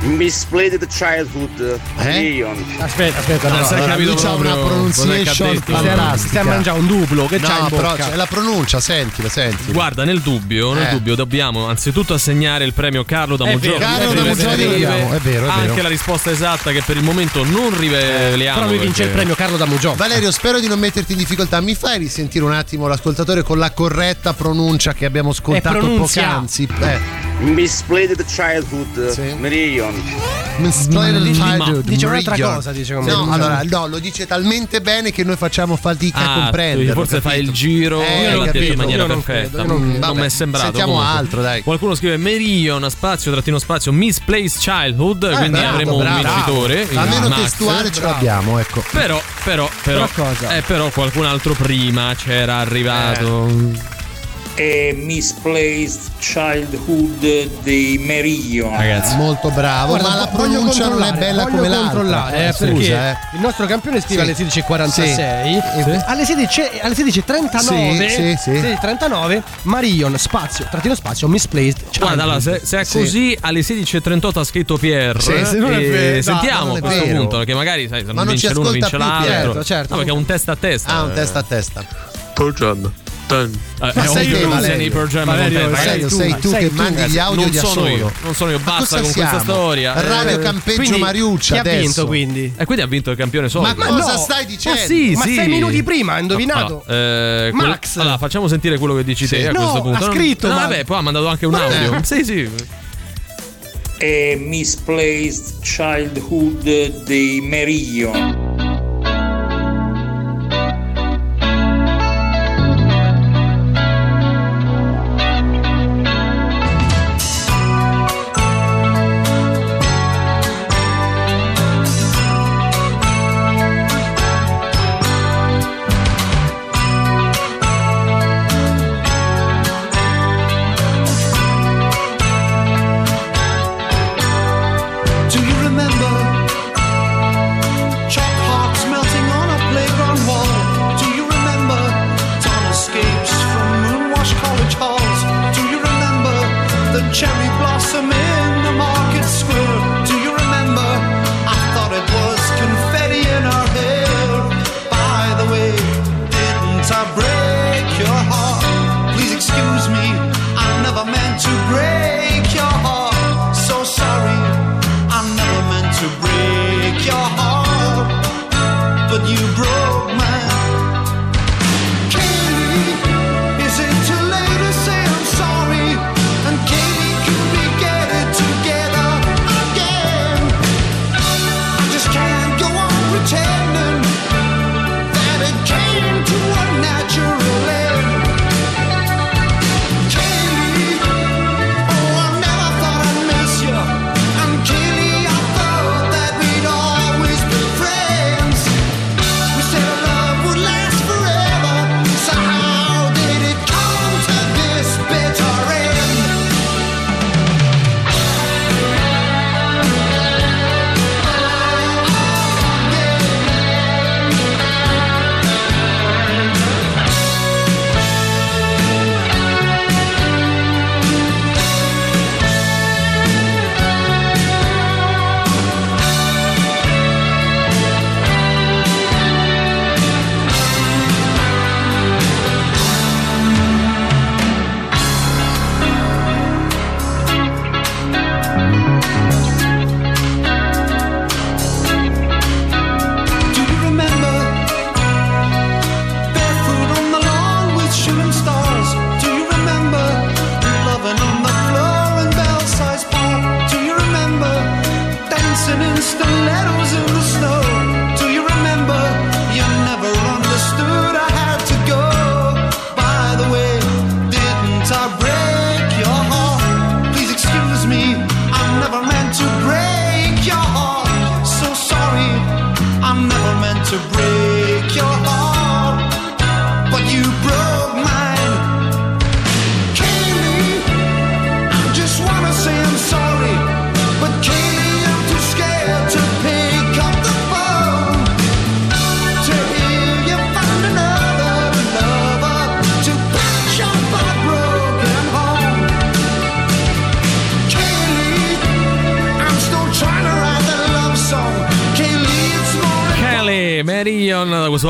[0.00, 1.78] Misplaced childhood.
[2.02, 2.64] Leon.
[2.78, 6.28] Aspetta, aspetta, Non no, si è allora, capito c'ha una pronunciation fantastica.
[6.28, 8.08] Stai a mangiare un duplo, che c'ha in No, però bocca?
[8.08, 9.72] c'è la pronuncia, sentila, senti.
[9.72, 10.90] Guarda, nel dubbio, nel Eh.
[10.92, 15.50] dubbio dobbiamo anzitutto assegnare il premio Carlo da vero, Carlo da diamo, è vero, è
[15.50, 15.82] Anche vero.
[15.82, 18.60] la risposta esatta che per il momento non riveliamo.
[18.60, 19.94] Però lui vince il premio Carlo da Mugiò.
[19.94, 21.60] Valerio, spero di non metterti in difficoltà.
[21.60, 26.68] Mi fai risentire un attimo l'ascoltatore con la corretta pronuncia che abbiamo ascoltato poc'anzi?
[26.80, 27.27] Eh.
[27.40, 29.16] Misplaced childhood.
[29.38, 29.94] Merion.
[30.58, 32.54] Misplaced Dici- childhood, dice un'altra Meridian.
[32.56, 36.32] cosa, dice No, come- allora, no, lo dice talmente bene che noi facciamo fatica Ah,
[36.34, 36.92] a comprendere.
[36.94, 39.62] forse fa il giro e detto in maniera perfetta.
[39.62, 39.80] non,
[40.16, 40.64] mi è sembrato.
[40.66, 41.16] Sentiamo comunque.
[41.16, 41.62] altro, dai.
[41.62, 45.22] Qualcuno scrive Merion, spazio, trattino spazio, Misplaced Childhood.
[45.22, 46.16] Eh, quindi bravo, avremo un bravo.
[46.22, 46.88] vincitore.
[46.94, 47.40] Almeno Max.
[47.42, 48.82] testuale ce l'abbiamo, ecco.
[48.90, 50.56] Però, però, però, Però cosa?
[50.56, 53.96] eh, però qualcun altro prima c'era arrivato.
[54.60, 58.76] E Misplaced Childhood di Merion.
[58.76, 59.14] Ragazzi.
[59.14, 61.90] Molto bravo, Guarda, ma la pronuncia non è bella come l'altra.
[61.90, 63.16] controllare, eh, Scusa, perché eh.
[63.36, 64.42] il nostro campione scrive Sì.
[64.42, 66.02] alle 16.46 Sì.
[66.06, 68.50] alle 16 alle 16.39 Sì, sì, sì.
[68.50, 72.98] 16.39 Marion spazio trattino spazio misplaced Guarda, allora, se, se è Sì.
[72.98, 75.20] così, alle 16.38 ha scritto Pierre.
[75.20, 76.16] Sì, sì, non è vero.
[76.16, 77.18] No, Sentiamo non è a questo vero.
[77.20, 79.50] punto, che magari sai, se Ma non non vince l'uno, ascolta vince più l'altro.
[79.52, 79.64] Pierre.
[79.64, 80.92] Certo, No, perché è un testa a testa.
[80.92, 81.84] Ah, un testa a testa.
[83.30, 83.48] Eh,
[83.80, 84.60] Ma è sei te, non Valerio.
[84.68, 87.50] sei nei Pearl Jam Valerio, te, sei tu, sei tu che mandi gli audio non
[87.50, 87.88] da sono solo.
[87.88, 89.28] io, non sono io, Ma basta con siamo?
[89.30, 90.00] questa storia.
[90.00, 91.80] Radio Campeggio Mariuccia chi ha adesso.
[91.80, 92.52] vinto quindi?
[92.56, 93.66] E quindi ha vinto il campione solo.
[93.66, 94.80] Ma cosa stai dicendo?
[94.80, 95.34] Ma sì, Ma sì.
[95.34, 97.96] sei minuti prima ha indovinato No, eh, Max.
[97.98, 99.36] Allora, facciamo sentire quello che dici Sì.
[99.36, 100.04] te a No, questo punto.
[100.04, 101.94] ha scritto, No, ma- vabbè, poi ha mandato anche un audio.
[101.94, 102.04] Eh.
[102.04, 102.50] Sì, sì.
[104.00, 108.57] E Misplaced Childhood di Merion.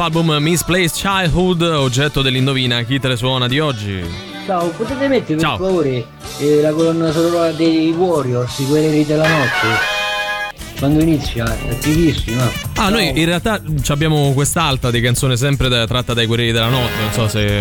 [0.08, 2.82] Questo album Misplaced Childhood, oggetto dell'indovina.
[2.82, 4.02] Chi te le suona di oggi?
[4.46, 5.56] Ciao, potete mettere per Ciao.
[5.58, 6.06] favore
[6.38, 9.96] eh, la colonna sonora dei Warriors, i guerrieri della notte?
[10.78, 12.50] Quando inizia, è fighissima.
[12.76, 16.68] Ah, noi in realtà ci abbiamo quest'altra di canzone sempre da- tratta dai guerrieri della
[16.68, 17.00] notte.
[17.00, 17.60] Non so se.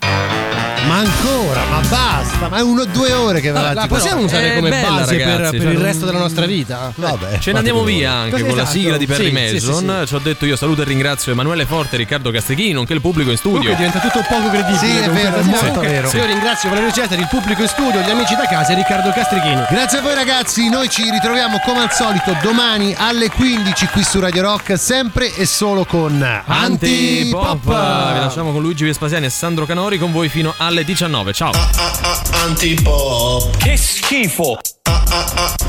[0.00, 3.76] Ma ancora, basta, ma è uno o due ore che va avanti.
[3.78, 4.26] la possiamo però.
[4.26, 6.92] usare è come bella, base per- ragazzi, per, cioè, il non- resto della nostra vita?
[6.94, 8.78] Vabbè, Ce ne andiamo via anche Così, con la esatto.
[8.78, 9.84] sigla di Perry Sì, Mason.
[9.88, 13.00] sì, sì, Ci ho detto io saluto e ringrazio Emanuele Forte, Riccardo Castrichini, nonché il
[13.00, 13.60] pubblico in studio.
[13.60, 14.78] Comunque diventa tutto poco credibile.
[14.78, 16.10] Sì, è vero, è molto vero.
[16.12, 19.62] Io ringrazio Valerio Cesari, il pubblico in studio, gli amici da casa e Riccardo Castrichini.
[19.70, 24.20] Grazie a voi ragazzi, noi ci ritroviamo come al solito domani alle 15 qui su
[24.20, 27.66] Radio Rock, sempre e solo con Antipop.
[27.66, 28.12] Antipop.
[28.12, 31.32] Vi lasciamo con Luigi Vespasiani e Sandro Canori con voi fino alle 19.
[31.32, 31.52] Ciao.
[31.76, 33.56] Antipop.
[33.56, 34.58] Che schifo.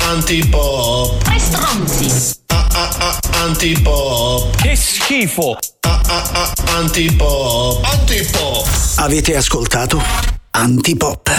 [0.08, 1.24] Antipop.
[1.24, 2.40] Tre stronzi.
[3.32, 4.56] Antipop.
[4.56, 5.58] Che schifo.
[6.76, 7.84] Antipop.
[7.84, 8.68] Antipop.
[8.98, 10.02] Avete ascoltato
[10.52, 11.30] Antipop.